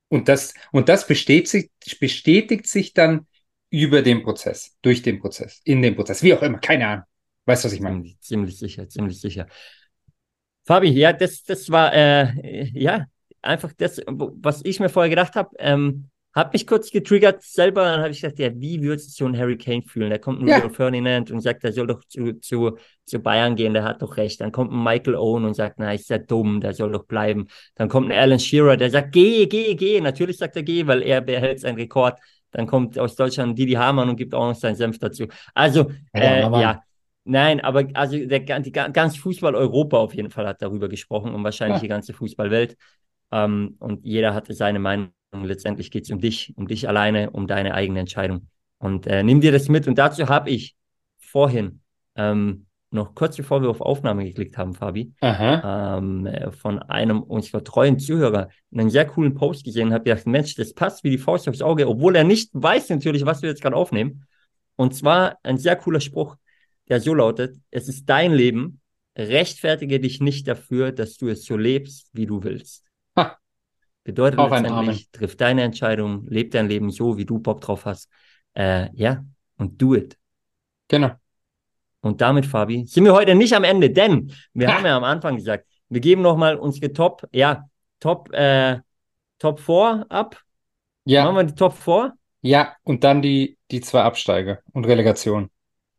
Und 0.10 0.30
das, 0.30 0.54
und 0.72 0.90
das 0.90 1.06
bestätigt 1.08 1.48
sich, 1.50 2.00
bestätigt 2.00 2.68
sich 2.68 2.94
dann 2.94 3.28
über 3.70 4.02
den 4.02 4.24
Prozess, 4.24 4.78
durch 4.82 5.02
den 5.02 5.20
Prozess, 5.20 5.62
in 5.66 5.82
dem 5.82 5.96
Prozess, 5.96 6.24
wie 6.24 6.34
auch 6.34 6.42
immer, 6.42 6.60
keine 6.60 6.88
Ahnung. 6.88 7.06
Weißt 7.46 7.64
du, 7.64 7.68
was 7.68 7.74
ich 7.74 7.82
meine? 7.82 7.96
Ziemlich, 7.98 8.20
ziemlich 8.22 8.58
sicher, 8.58 8.90
ziemlich 8.90 9.20
sicher. 9.20 9.48
Fabi, 10.66 10.90
ja, 10.90 11.14
das, 11.14 11.44
das 11.44 11.70
war 11.70 11.94
äh, 11.94 12.70
ja 12.74 13.06
einfach 13.42 13.72
das, 13.74 14.02
was 14.06 14.62
ich 14.66 14.80
mir 14.80 14.90
vorher 14.90 15.10
gedacht 15.10 15.36
habe. 15.36 15.56
Ähm, 15.60 16.10
hat 16.38 16.54
mich 16.54 16.66
kurz 16.68 16.92
getriggert 16.92 17.44
selber. 17.44 17.84
Dann 17.84 18.00
habe 18.02 18.12
ich 18.12 18.22
gedacht, 18.22 18.40
ja, 18.40 18.50
wie 18.56 18.82
würde 18.82 19.00
sich 19.02 19.14
so 19.16 19.26
ein 19.26 19.38
Harry 19.38 19.58
Kane 19.58 19.82
fühlen? 19.84 20.10
Da 20.10 20.18
kommt 20.18 20.42
ein 20.42 20.48
Ja. 20.48 20.58
Rio 20.60 20.70
Ferdinand 20.70 21.32
und 21.32 21.42
sagt, 21.42 21.64
er 21.66 21.74
soll 21.74 21.88
doch 21.88 22.04
zu, 22.08 22.40
zu, 22.40 22.78
zu 23.06 23.20
Bayern 23.20 23.56
gehen, 23.56 23.74
der 23.74 23.84
hat 23.84 24.02
doch 24.02 24.18
recht. 24.18 24.40
Dann 24.42 24.52
kommt 24.52 24.72
ein 24.72 24.84
Michael 24.84 25.16
Owen 25.16 25.46
und 25.46 25.54
sagt, 25.56 25.76
na, 25.80 25.94
ist 25.94 26.10
ja 26.10 26.18
dumm, 26.18 26.62
der 26.62 26.74
soll 26.74 26.92
doch 26.92 27.06
bleiben. 27.06 27.48
Dann 27.76 27.90
kommt 27.90 28.12
ein 28.12 28.18
Alan 28.18 28.40
Shearer, 28.40 28.78
der 28.78 28.90
sagt, 28.90 29.12
geh, 29.12 29.46
geh, 29.48 29.76
geh. 29.76 30.00
Natürlich 30.02 30.38
sagt 30.38 30.56
er, 30.56 30.64
geh, 30.64 30.88
weil 30.88 31.02
er 31.04 31.22
behält 31.22 31.60
seinen 31.60 31.76
Rekord. 31.78 32.20
Dann 32.52 32.68
kommt 32.68 32.98
aus 32.98 33.16
Deutschland 33.16 33.58
Didi 33.60 33.74
Hamann 33.74 34.10
und 34.10 34.16
gibt 34.16 34.34
auch 34.34 34.48
noch 34.48 34.56
seinen 34.56 34.76
Senf 34.76 35.00
dazu. 35.00 35.26
Also, 35.54 35.90
Ja, 36.14 36.20
der 36.22 36.38
äh, 36.44 36.50
Mann. 36.50 36.62
ja, 36.62 36.82
Nein, 37.30 37.60
aber 37.60 37.86
also 37.94 38.18
der, 38.26 38.40
die 38.62 38.72
ga- 38.72 38.88
ganz 38.88 39.18
Fußball 39.18 39.54
Europa 39.54 39.98
auf 39.98 40.14
jeden 40.14 40.30
Fall 40.32 40.48
hat 40.48 40.62
darüber 40.62 40.88
gesprochen 40.88 41.34
und 41.36 41.44
wahrscheinlich 41.44 41.78
Ja. 41.78 41.82
die 41.82 41.88
ganze 41.90 42.14
Fußballwelt. 42.14 42.78
Ähm, 43.34 43.76
und 43.80 44.06
jeder 44.06 44.34
hatte 44.34 44.54
seine 44.54 44.80
Meinung. 44.80 45.10
Letztendlich 45.32 45.92
geht 45.92 46.06
es 46.06 46.12
um 46.12 46.20
dich, 46.20 46.54
um 46.56 46.68
dich 46.68 46.88
alleine, 46.88 47.32
um 47.32 47.48
deine 47.48 47.74
eigene 47.74 48.00
Entscheidung. 48.00 48.48
Und 48.80 49.08
äh, 49.08 49.24
nimm 49.24 49.42
dir 49.42 49.52
das 49.52 49.70
mit. 49.70 49.88
Und 49.88 49.98
dazu 49.98 50.28
habe 50.30 50.50
ich 50.50 50.76
vorhin, 51.20 51.82
ähm, 52.16 52.68
noch 52.90 53.16
kurz 53.16 53.36
bevor 53.36 53.62
wir 53.62 53.70
auf 53.70 53.82
Aufnahme 53.82 54.24
geklickt 54.24 54.58
haben, 54.58 54.74
Fabi, 54.74 55.14
ähm, 55.64 56.26
äh, 56.26 56.52
von 56.52 56.80
einem 56.80 57.22
unserer 57.22 57.64
treuen 57.64 58.00
Zuhörer 58.00 58.50
einen 58.72 58.90
sehr 58.90 59.06
coolen 59.06 59.34
Post 59.34 59.66
gesehen 59.66 59.88
und 59.88 59.94
habe 59.94 60.06
gedacht, 60.06 60.26
Mensch, 60.26 60.56
das 60.56 60.74
passt 60.74 61.04
wie 61.04 61.10
die 61.10 61.18
Faust 61.18 61.50
aufs 61.50 61.62
Auge, 61.62 61.88
obwohl 61.88 62.16
er 62.16 62.24
nicht 62.24 62.50
weiß 62.54 62.90
natürlich, 62.90 63.26
was 63.26 63.42
wir 63.42 63.50
jetzt 63.50 63.62
gerade 63.62 63.76
aufnehmen. 63.76 64.26
Und 64.78 64.96
zwar 64.96 65.38
ein 65.44 65.58
sehr 65.58 65.76
cooler 65.76 66.00
Spruch, 66.00 66.38
der 66.88 67.02
so 67.02 67.14
lautet, 67.14 67.58
es 67.72 67.90
ist 67.90 68.06
dein 68.06 68.32
Leben, 68.32 68.80
rechtfertige 69.18 70.00
dich 70.00 70.22
nicht 70.22 70.48
dafür, 70.48 70.92
dass 70.92 71.18
du 71.18 71.28
es 71.28 71.44
so 71.44 71.58
lebst, 71.58 72.10
wie 72.14 72.26
du 72.26 72.44
willst. 72.44 72.86
Ha. 73.18 73.38
Bedeutet 74.08 74.40
Auf 74.40 74.54
ein 74.54 74.64
letztendlich, 74.64 75.10
triff 75.12 75.36
deine 75.36 75.64
Entscheidung, 75.64 76.26
leb 76.28 76.52
dein 76.52 76.70
Leben 76.70 76.92
so, 76.92 77.18
wie 77.18 77.26
du 77.26 77.40
Bock 77.40 77.60
drauf 77.60 77.84
hast. 77.84 78.10
Äh, 78.54 78.88
ja, 78.94 79.26
und 79.58 79.82
do 79.82 79.96
it. 79.96 80.18
Genau. 80.88 81.12
Und 82.00 82.22
damit, 82.22 82.46
Fabi, 82.46 82.86
sind 82.88 83.04
wir 83.04 83.12
heute 83.14 83.36
nicht 83.36 83.54
am 83.54 83.66
Ende, 83.66 83.90
denn 83.90 84.32
wir 84.54 84.70
Ha. 84.70 84.76
haben 84.76 84.86
ja 84.86 84.96
am 84.96 85.04
Anfang 85.04 85.36
gesagt, 85.36 85.68
wir 85.90 86.00
geben 86.00 86.22
nochmal 86.22 86.56
unsere 86.56 86.94
Top, 86.94 87.28
ja, 87.34 87.66
Top, 88.00 88.32
äh, 88.34 88.78
Top 89.40 89.60
4 89.60 90.06
ab. 90.08 90.42
Ja, 91.04 91.26
Machen 91.26 91.36
wir 91.36 91.44
die 91.44 91.56
Top 91.56 91.74
4? 91.74 92.14
ja, 92.44 92.78
und 92.84 93.04
dann 93.04 93.22
die, 93.22 93.58
die 93.72 93.82
zwei 93.82 94.04
Absteige 94.04 94.60
und 94.72 94.86
Relegation. 94.86 95.50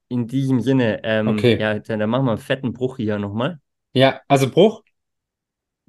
In 0.09 0.27
diesem 0.27 0.63
Sinne, 0.63 1.03
ähm, 1.05 1.29
Okay. 1.29 1.59
ja, 1.61 1.79
dann, 1.79 2.01
dann 2.01 2.09
machen 2.09 2.25
wir 2.25 2.31
einen 2.33 2.41
fetten 2.41 2.73
Bruch 2.73 2.97
hier 2.97 3.19
nochmal. 3.19 3.59
Ja, 3.93 4.23
also 4.29 4.51
Bruch. 4.51 4.83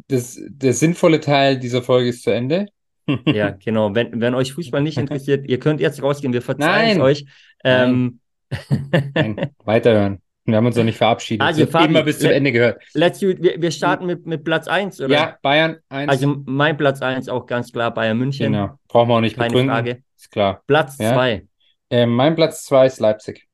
Das, 0.07 0.39
der 0.47 0.73
sinnvolle 0.73 1.19
Teil 1.19 1.59
dieser 1.59 1.83
Folge 1.83 2.09
ist 2.09 2.23
zu 2.23 2.31
Ende. 2.31 2.67
Ja, 3.25 3.51
genau. 3.51 3.93
Wenn, 3.95 4.21
wenn 4.21 4.35
euch 4.35 4.53
Fußball 4.53 4.81
nicht 4.81 4.97
interessiert, 4.97 5.47
ihr 5.49 5.59
könnt 5.59 5.81
jetzt 5.81 6.01
rausgehen, 6.01 6.31
wir 6.33 6.41
verzeihen 6.41 6.91
es 6.91 6.97
Nein. 6.97 7.01
euch. 7.01 7.25
Ähm, 7.63 8.19
Nein, 9.15 9.51
weiterhören. 9.65 10.21
Wir 10.45 10.57
haben 10.57 10.65
uns 10.65 10.75
noch 10.75 10.83
nicht 10.83 10.97
verabschiedet. 10.97 11.45
Also, 11.45 11.67
Fabi, 11.67 11.85
immer 11.93 12.03
bis 12.03 12.19
zum 12.19 12.31
Ende 12.31 12.51
gehört. 12.51 12.81
let's 12.93 13.21
it. 13.21 13.41
Wir, 13.41 13.61
wir 13.61 13.69
starten 13.71 14.05
mit, 14.07 14.25
mit 14.25 14.43
Platz 14.43 14.67
1, 14.67 14.99
oder? 15.01 15.13
Ja, 15.13 15.37
Bayern 15.43 15.77
1. 15.89 16.09
Also 16.09 16.37
mein 16.45 16.75
Platz 16.77 17.01
1 17.01 17.29
auch 17.29 17.45
ganz 17.45 17.71
klar 17.71 17.93
Bayern 17.93 18.17
München. 18.17 18.51
genau. 18.51 18.79
Brauchen 18.87 19.09
wir 19.09 19.15
auch 19.15 19.21
nicht 19.21 19.35
Keine 19.35 19.49
begründen. 19.49 19.71
Frage. 19.73 20.03
Ist 20.17 20.31
klar. 20.31 20.63
Platz 20.65 20.97
Ja. 20.99 21.13
2. 21.13 21.45
Äh, 21.91 22.05
mein 22.07 22.35
Platz 22.35 22.63
2 22.65 22.85
ist 22.87 22.99
Leipzig. 22.99 23.47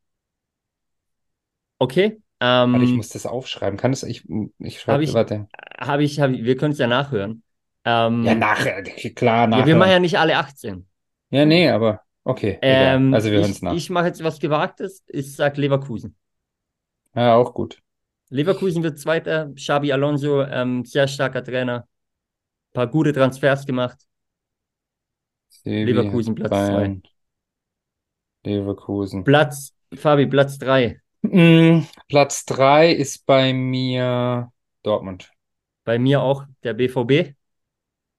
Okay. 1.79 2.17
Warte, 2.71 2.83
ich 2.83 2.91
Ähm, 2.91 2.97
muss 2.97 3.09
das 3.09 3.25
aufschreiben. 3.25 3.77
Kann 3.77 3.91
das? 3.91 4.03
Ich, 4.03 4.25
ich 4.59 4.75
Hab 4.75 4.81
schreibe, 4.81 5.03
ich- 5.03 5.13
warte. 5.13 5.47
habe 5.79 6.03
ich, 6.03 6.19
hab 6.19 6.31
ich, 6.31 6.43
wir 6.43 6.57
können 6.57 6.73
es 6.73 6.79
ja 6.79 6.87
nachhören. 6.87 7.43
Ähm, 7.85 8.23
Ja, 8.23 8.35
nachher. 8.35 8.83
Klar, 8.83 9.41
ja, 9.41 9.47
nachher. 9.47 9.65
wir 9.67 9.75
machen 9.75 9.91
ja 9.91 9.99
nicht 9.99 10.17
alle 10.17 10.37
18. 10.37 10.87
Ja, 11.29 11.45
nee, 11.45 11.69
aber 11.69 12.01
okay. 12.23 12.57
Ähm, 12.61 13.13
Also 13.13 13.31
wir 13.31 13.39
hören 13.39 13.51
es 13.51 13.61
nach. 13.61 13.73
ich 13.73 13.89
mache 13.89 14.07
jetzt 14.07 14.23
was 14.23 14.39
Gewagtes. 14.39 15.03
Ich 15.07 15.35
sage 15.35 15.59
Leverkusen. 15.61 16.15
Ja, 17.15 17.35
auch 17.35 17.53
gut. 17.53 17.81
Leverkusen 18.29 18.83
wird 18.83 18.99
Zweiter. 18.99 19.51
Xabi 19.55 19.91
Alonso, 19.93 20.43
ähm, 20.43 20.83
sehr 20.85 21.07
starker 21.07 21.43
Trainer. 21.43 21.87
paar 22.73 22.87
gute 22.87 23.13
Transfers 23.13 23.65
gemacht. 23.65 23.97
Sevi, 25.49 25.85
Leverkusen 25.85 26.35
Platz 26.35 26.49
Bayern, 26.51 27.01
Leverkusen. 28.43 29.23
Platz, 29.23 29.73
Fabi, 29.95 30.27
Platz 30.27 30.57
3. 30.57 31.01
Mm, 31.31 31.87
Platz 32.07 32.45
3 32.45 32.91
ist 32.91 33.25
bei 33.25 33.53
mir 33.53 34.51
Dortmund. 34.83 35.31
Bei 35.83 35.99
mir 35.99 36.21
auch 36.21 36.45
der 36.63 36.73
BVB 36.73 37.35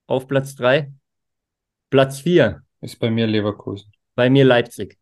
auf 0.06 0.26
Platz 0.28 0.54
3. 0.56 0.92
Platz 1.90 2.20
4 2.20 2.62
Ist 2.80 2.98
bei 2.98 3.10
mir 3.10 3.26
Leverkusen. 3.26 3.92
bei 4.14 4.30
mir 4.30 4.44
Leipzig. 4.44 4.98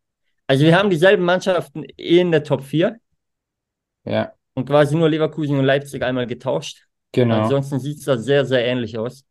Also 0.47 0.65
wir 0.65 0.77
haben 0.77 0.89
dieselben 0.89 1.23
Mannschaften 1.23 1.83
in 1.83 2.31
der 2.31 2.43
Top 2.43 2.63
4 2.63 2.99
Ja, 4.05 4.35
und 4.53 4.65
quasi 4.67 4.95
nur 4.95 5.09
Leverkusen 5.09 5.57
und 5.59 5.65
Leipzig 5.65 6.01
einmal 6.03 6.27
getauscht. 6.27 6.87
genau. 7.11 7.43
Ansonsten 7.43 7.79
sieht 7.79 7.97
es 7.99 8.05
da 8.05 8.17
sehr, 8.17 8.45
sehr 8.45 8.65
ähnlich 8.65 8.97
aus. 8.97 9.25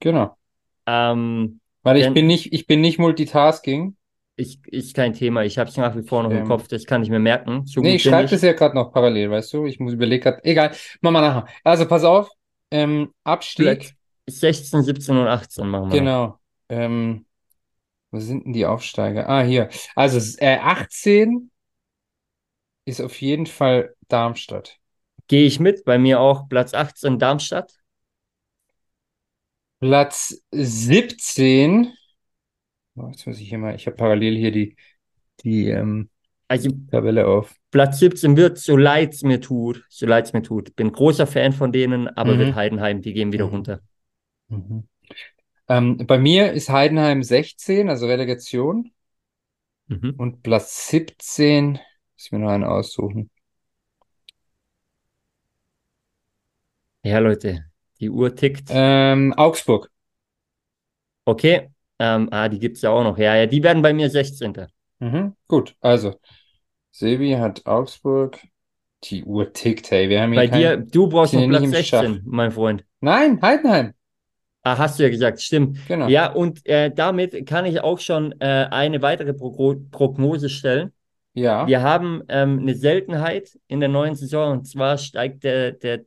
Genau. 0.00 0.36
Ähm, 0.86 1.60
Weil 1.82 1.96
ich 1.98 2.12
bin 2.12 2.26
nicht, 2.26 2.52
ich 2.52 2.66
bin 2.66 2.80
nicht 2.80 2.98
Multitasking. 2.98 3.96
Ich, 4.42 4.58
ist 4.66 4.94
kein 4.94 5.12
Thema. 5.14 5.42
Ich 5.44 5.58
habe 5.58 5.70
es 5.70 5.76
nach 5.76 5.96
wie 5.96 6.02
vor 6.02 6.22
noch 6.22 6.30
im 6.30 6.38
Ähm, 6.38 6.46
Kopf. 6.48 6.68
Das 6.68 6.84
kann 6.84 7.02
ich 7.02 7.10
mir 7.10 7.18
merken. 7.18 7.64
So 7.66 7.80
Nee, 7.80 7.96
ich 7.96 8.02
schreibe 8.02 8.24
ich. 8.24 8.30
das 8.30 8.42
ja 8.42 8.52
gerade 8.52 8.74
noch 8.74 8.92
parallel, 8.92 9.30
weißt 9.30 9.52
du? 9.54 9.66
Ich 9.66 9.80
muss 9.80 9.92
überlegen 9.92 10.22
gerade. 10.22 10.44
Egal, 10.44 10.72
machen 11.00 11.14
wir 11.14 11.20
nachher. 11.20 11.46
Also 11.64 11.86
pass 11.86 12.04
auf. 12.04 12.28
Ähm, 12.70 13.12
Abstieg. 13.24 13.94
16, 14.28 14.82
17 14.82 15.16
und 15.16 15.26
18 15.26 15.66
machen 15.68 15.90
wir. 15.92 15.98
Genau. 15.98 16.38
Ähm, 16.68 17.26
wo 18.10 18.20
sind 18.20 18.44
denn 18.44 18.52
die 18.52 18.66
Aufsteiger? 18.66 19.28
Ah, 19.28 19.42
hier. 19.42 19.68
Also 19.96 20.18
äh, 20.40 20.58
18 20.58 21.50
ist 22.84 23.00
auf 23.00 23.20
jeden 23.20 23.46
Fall 23.46 23.94
Darmstadt. 24.08 24.78
Gehe 25.28 25.46
ich 25.46 25.60
mit. 25.60 25.84
Bei 25.84 25.98
mir 25.98 26.20
auch 26.20 26.48
Platz 26.48 26.74
18 26.74 27.18
Darmstadt. 27.18 27.72
Platz 29.80 30.42
17. 30.52 31.92
Jetzt 32.94 33.26
muss 33.26 33.40
ich 33.40 33.48
hier 33.48 33.58
mal, 33.58 33.74
ich 33.74 33.86
habe 33.86 33.96
parallel 33.96 34.36
hier 34.36 34.50
die, 34.52 34.76
die 35.42 35.68
ähm, 35.68 36.10
Also 36.48 36.70
Tabelle 36.90 37.26
auf. 37.26 37.54
Platz 37.70 37.98
17 37.98 38.36
wird, 38.36 38.58
so 38.58 38.76
leid 38.76 39.14
es 39.14 39.22
mir 39.22 39.40
tut, 39.40 39.84
so 39.88 40.06
leid 40.06 40.26
es 40.26 40.32
mir 40.32 40.42
tut. 40.42 40.76
Bin 40.76 40.92
großer 40.92 41.26
Fan 41.26 41.52
von 41.52 41.72
denen, 41.72 42.08
aber 42.08 42.34
Mhm. 42.34 42.38
wird 42.38 42.54
Heidenheim, 42.54 43.00
die 43.02 43.14
gehen 43.14 43.32
wieder 43.32 43.46
Mhm. 43.46 43.50
runter. 43.50 43.80
Mhm. 44.48 44.88
Ähm, 45.68 45.98
bei 46.06 46.18
mir 46.18 46.52
ist 46.52 46.70
Heidenheim 46.70 47.22
16, 47.22 47.88
also 47.90 48.06
Relegation. 48.06 48.92
Mhm. 49.88 50.12
Und 50.16 50.42
Platz 50.42 50.88
17, 50.88 51.72
muss 51.72 51.80
ich 52.26 52.32
mir 52.32 52.38
noch 52.38 52.48
einen 52.50 52.64
aussuchen. 52.64 53.30
Ja, 57.04 57.18
Leute, 57.18 57.64
die 58.00 58.10
Uhr 58.10 58.34
tickt. 58.34 58.68
Ähm, 58.70 59.32
Augsburg. 59.36 59.90
Okay. 61.26 61.68
Ähm, 62.04 62.28
ah, 62.32 62.48
die 62.48 62.58
gibt's 62.58 62.82
ja 62.82 62.90
auch 62.90 63.04
noch. 63.04 63.16
Ja, 63.16 63.36
ja, 63.36 63.46
die 63.46 63.62
werden 63.62 63.80
bei 63.80 63.92
mir 63.92 64.10
16. 64.10 64.66
Mhm. 64.98 65.36
Gut, 65.46 65.76
also 65.80 66.16
Sebi 66.90 67.34
hat 67.34 67.64
Augsburg. 67.64 68.40
Die 69.04 69.22
Uhr 69.22 69.52
tickt, 69.52 69.92
hey. 69.92 70.08
Wir 70.08 70.22
haben 70.22 70.32
hier 70.32 70.40
Bei 70.40 70.46
dir, 70.46 70.76
du 70.76 71.08
brauchst 71.08 71.32
noch 71.32 71.46
Platz 71.48 71.62
im 71.62 71.72
Schach. 71.72 72.02
16, 72.02 72.22
mein 72.24 72.50
Freund. 72.50 72.84
Nein, 73.00 73.40
Heidenheim. 73.40 73.94
Ah, 74.64 74.78
hast 74.78 74.98
du 74.98 75.04
ja 75.04 75.10
gesagt, 75.10 75.40
stimmt. 75.40 75.78
Genau. 75.86 76.08
Ja, 76.08 76.32
und 76.32 76.66
äh, 76.66 76.90
damit 76.92 77.46
kann 77.46 77.66
ich 77.66 77.80
auch 77.80 78.00
schon 78.00 78.32
äh, 78.40 78.66
eine 78.70 79.00
weitere 79.00 79.32
Pro 79.32 79.76
Prognose 79.92 80.48
stellen. 80.48 80.92
Ja. 81.34 81.68
Wir 81.68 81.82
haben 81.82 82.22
ähm, 82.28 82.58
eine 82.60 82.74
Seltenheit 82.74 83.58
in 83.68 83.78
der 83.78 83.88
neuen 83.88 84.16
Saison 84.16 84.58
und 84.58 84.64
zwar 84.66 84.98
steigt 84.98 85.44
der, 85.44 85.72
der 85.72 86.00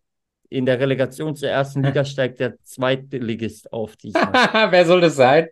in 0.49 0.65
der 0.65 0.79
Relegation 0.79 1.36
zur 1.36 1.49
ersten 1.49 1.84
Liga 1.84 2.03
steigt 2.03 2.41
der 2.41 2.62
Zweitligist 2.63 3.71
auf. 3.71 3.95
Wer 4.03 4.86
soll 4.86 5.01
das 5.01 5.15
sein? 5.15 5.47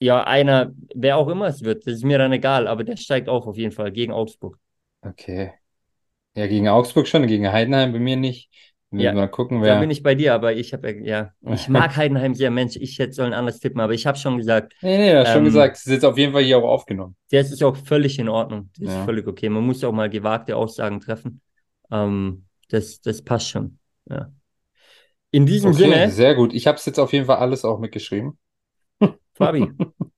Ja, 0.00 0.24
einer, 0.24 0.72
wer 0.94 1.16
auch 1.16 1.28
immer 1.28 1.46
es 1.46 1.62
wird, 1.62 1.86
das 1.86 1.94
ist 1.94 2.04
mir 2.04 2.18
dann 2.18 2.32
egal, 2.32 2.66
aber 2.68 2.84
der 2.84 2.96
steigt 2.96 3.28
auf 3.28 3.46
auf 3.46 3.56
jeden 3.56 3.72
Fall 3.72 3.90
gegen 3.92 4.12
Augsburg. 4.12 4.58
Okay. 5.02 5.52
Ja, 6.36 6.46
gegen 6.48 6.68
Augsburg 6.68 7.08
schon, 7.08 7.26
gegen 7.26 7.50
Heidenheim 7.52 7.92
bei 7.92 7.98
mir 8.00 8.16
nicht. 8.16 8.50
Ja, 8.96 9.12
mal 9.12 9.28
gucken, 9.28 9.62
Da 9.62 9.74
wer. 9.74 9.80
bin 9.80 9.90
ich 9.90 10.02
bei 10.02 10.14
dir, 10.14 10.34
aber 10.34 10.54
ich 10.54 10.72
habe 10.72 10.92
ja, 11.04 11.32
ich 11.48 11.68
mag 11.68 11.96
Heidenheim 11.96 12.34
sehr, 12.34 12.50
Mensch, 12.50 12.76
ich 12.76 12.98
hätte 12.98 13.12
sollen 13.14 13.32
anders 13.34 13.58
tippen, 13.60 13.80
aber 13.80 13.92
ich 13.94 14.06
habe 14.06 14.18
schon 14.18 14.36
gesagt, 14.38 14.74
Nee, 14.80 14.98
nee, 14.98 15.24
schon 15.26 15.42
Ähm, 15.42 15.44
gesagt. 15.44 15.76
Es 15.76 15.86
ist 15.86 15.92
jetzt 15.92 16.04
auf 16.04 16.18
jeden 16.18 16.32
Fall 16.32 16.42
hier 16.44 16.58
auch 16.58 16.64
aufgenommen. 16.68 17.16
das 17.30 17.50
ist 17.50 17.62
auch 17.62 17.76
völlig 17.76 18.18
in 18.18 18.28
Ordnung. 18.28 18.70
Das 18.74 18.84
ist 18.84 18.94
Ja. 18.94 19.04
völlig 19.04 19.26
okay. 19.26 19.48
Man 19.48 19.64
muss 19.66 19.82
auch 19.84 19.92
mal 19.92 20.10
gewagte 20.10 20.56
Aussagen 20.56 21.00
treffen. 21.00 21.40
Ähm, 21.90 22.46
das, 22.68 23.00
das 23.00 23.22
passt 23.22 23.48
schon. 23.50 23.78
Ja. 24.08 24.32
In 25.32 25.46
diesem 25.46 25.72
Okay, 25.72 25.74
Sinne, 25.74 26.10
sehr 26.10 26.34
gut. 26.36 26.52
Ich 26.54 26.66
habe 26.68 26.76
es 26.78 26.84
jetzt 26.86 26.98
auf 27.00 27.12
jeden 27.12 27.26
Fall 27.26 27.38
alles 27.38 27.64
auch 27.64 27.78
mitgeschrieben. 27.80 28.38
Fabi, 29.34 29.70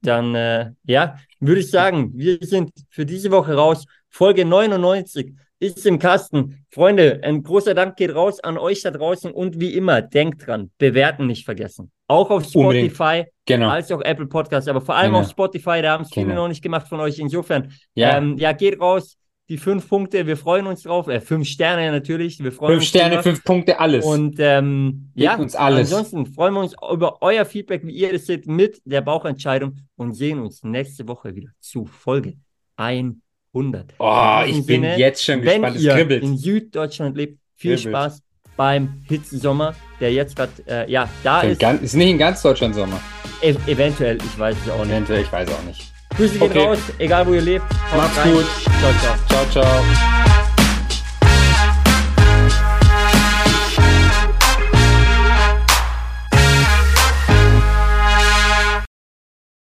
dann 0.03 0.35
äh, 0.35 0.71
ja, 0.85 1.17
würde 1.41 1.61
ich 1.61 1.71
sagen, 1.71 2.13
wir 2.15 2.39
sind 2.43 2.71
für 2.91 3.07
diese 3.07 3.31
Woche 3.31 3.55
raus. 3.55 3.85
Folge 4.11 4.45
99 4.45 5.35
ist 5.59 5.87
im 5.87 5.99
Kasten. 5.99 6.65
Freunde, 6.71 7.21
ein 7.23 7.43
großer 7.43 7.75
Dank 7.75 7.97
geht 7.97 8.15
raus 8.15 8.41
an 8.41 8.59
euch 8.59 8.83
da 8.83 8.91
draußen 8.91 9.31
und 9.33 9.59
wie 9.59 9.75
immer, 9.75 10.03
denkt 10.03 10.47
dran, 10.47 10.71
bewerten 10.79 11.27
nicht 11.27 11.45
vergessen. 11.45 11.91
Auch 12.09 12.31
auf. 12.31 12.45
Spotify 12.45 13.25
Genau. 13.47 13.69
als 13.69 13.91
auch 13.93 14.03
Apple 14.03 14.27
Podcasts, 14.27 14.69
aber 14.69 14.81
vor 14.81 14.97
allem 14.97 15.13
Genau. 15.13 15.21
auf 15.21 15.31
Spotify, 15.31 15.81
da 15.81 15.93
haben 15.93 16.03
es 16.05 16.11
viele 16.13 16.27
Genau. 16.27 16.43
noch 16.43 16.49
nicht 16.49 16.63
gemacht 16.63 16.89
von 16.89 17.01
euch. 17.01 17.19
Insofern, 17.19 17.73
Ja. 17.95 18.19
ähm, 18.19 18.37
ja, 18.39 18.53
geht 18.53 18.79
raus. 18.81 19.17
Die 19.49 19.59
fünf 19.59 19.89
Punkte, 19.89 20.27
wir 20.27 20.37
freuen 20.37 20.67
uns 20.67 20.83
drauf. 20.83 21.07
Äh, 21.07 21.21
fünf 21.21 21.47
Sterne 21.47 21.93
natürlich, 21.93 22.43
wir 22.43 22.51
freuen 22.51 22.73
Fünf 22.73 22.83
uns 22.83 22.89
Sterne, 22.89 23.11
drüber. 23.11 23.23
fünf 23.23 23.45
Punkte, 23.45 23.79
alles. 23.79 24.05
Und 24.05 24.37
ähm, 24.41 25.11
ja, 25.15 25.37
uns 25.37 25.55
alles. 25.55 25.93
ansonsten 25.93 26.27
freuen 26.27 26.55
wir 26.55 26.61
uns 26.61 26.75
über 26.93 27.23
euer 27.23 27.45
Feedback, 27.45 27.87
wie 27.87 27.93
ihr 27.93 28.13
das 28.13 28.27
seht, 28.27 28.49
mit 28.49 28.81
der 28.85 29.03
Bauchentscheidung 29.03 29.77
und 29.95 30.15
sehen 30.15 30.41
uns 30.41 30.65
nächste 30.65 31.07
Woche 31.07 31.37
wieder 31.37 31.51
zu 31.61 31.87
Folge 31.87 32.35
100. 32.77 33.95
oh, 33.99 34.41
ich 34.47 34.67
bin 34.67 34.83
Sinne, 34.83 34.99
jetzt 34.99 35.25
schon 35.25 35.45
Wenn 35.45 35.63
gespannt. 35.63 35.77
Es 35.77 35.83
ihr 35.83 35.95
kribbelt. 35.95 36.23
in 36.25 36.37
Süddeutschland 36.37 37.17
lebt, 37.17 37.39
viel 37.55 37.77
Kribbelt. 37.77 37.95
Spaß 37.95 38.23
beim 38.57 39.03
Hitzesommer, 39.07 39.77
der 40.01 40.13
jetzt 40.13 40.35
gerade, 40.35 40.51
äh, 40.67 40.91
ja, 40.91 41.09
da 41.23 41.43
ist. 41.43 41.61
ganz, 41.61 41.83
ist 41.83 41.95
nicht 41.95 42.11
in 42.11 42.19
ganz 42.19 42.43
Deutschland 42.43 42.75
Sommer. 42.75 43.01
E 43.43 43.55
eventuell, 43.67 44.17
ich 44.17 44.39
weiß 44.39 44.57
es 44.65 44.71
auch 44.71 44.79
nicht. 44.85 44.91
Eventuell, 44.91 45.23
ich 45.23 45.31
weiß 45.31 45.49
auch 45.53 45.63
nicht. 45.65 45.93
Grüße 46.17 46.39
gehen 46.39 46.51
Okay. 46.51 46.65
raus, 46.67 46.79
egal 46.99 47.27
wo 47.27 47.35
ihr 47.35 47.43
lebt. 47.43 47.65
Macht's 47.97 48.19
rein. 48.19 48.33
gut. 48.33 48.47
Ciao, 48.81 48.93
ciao. 49.01 49.45
Ciao, 49.53 49.63
ciao. 49.65 50.36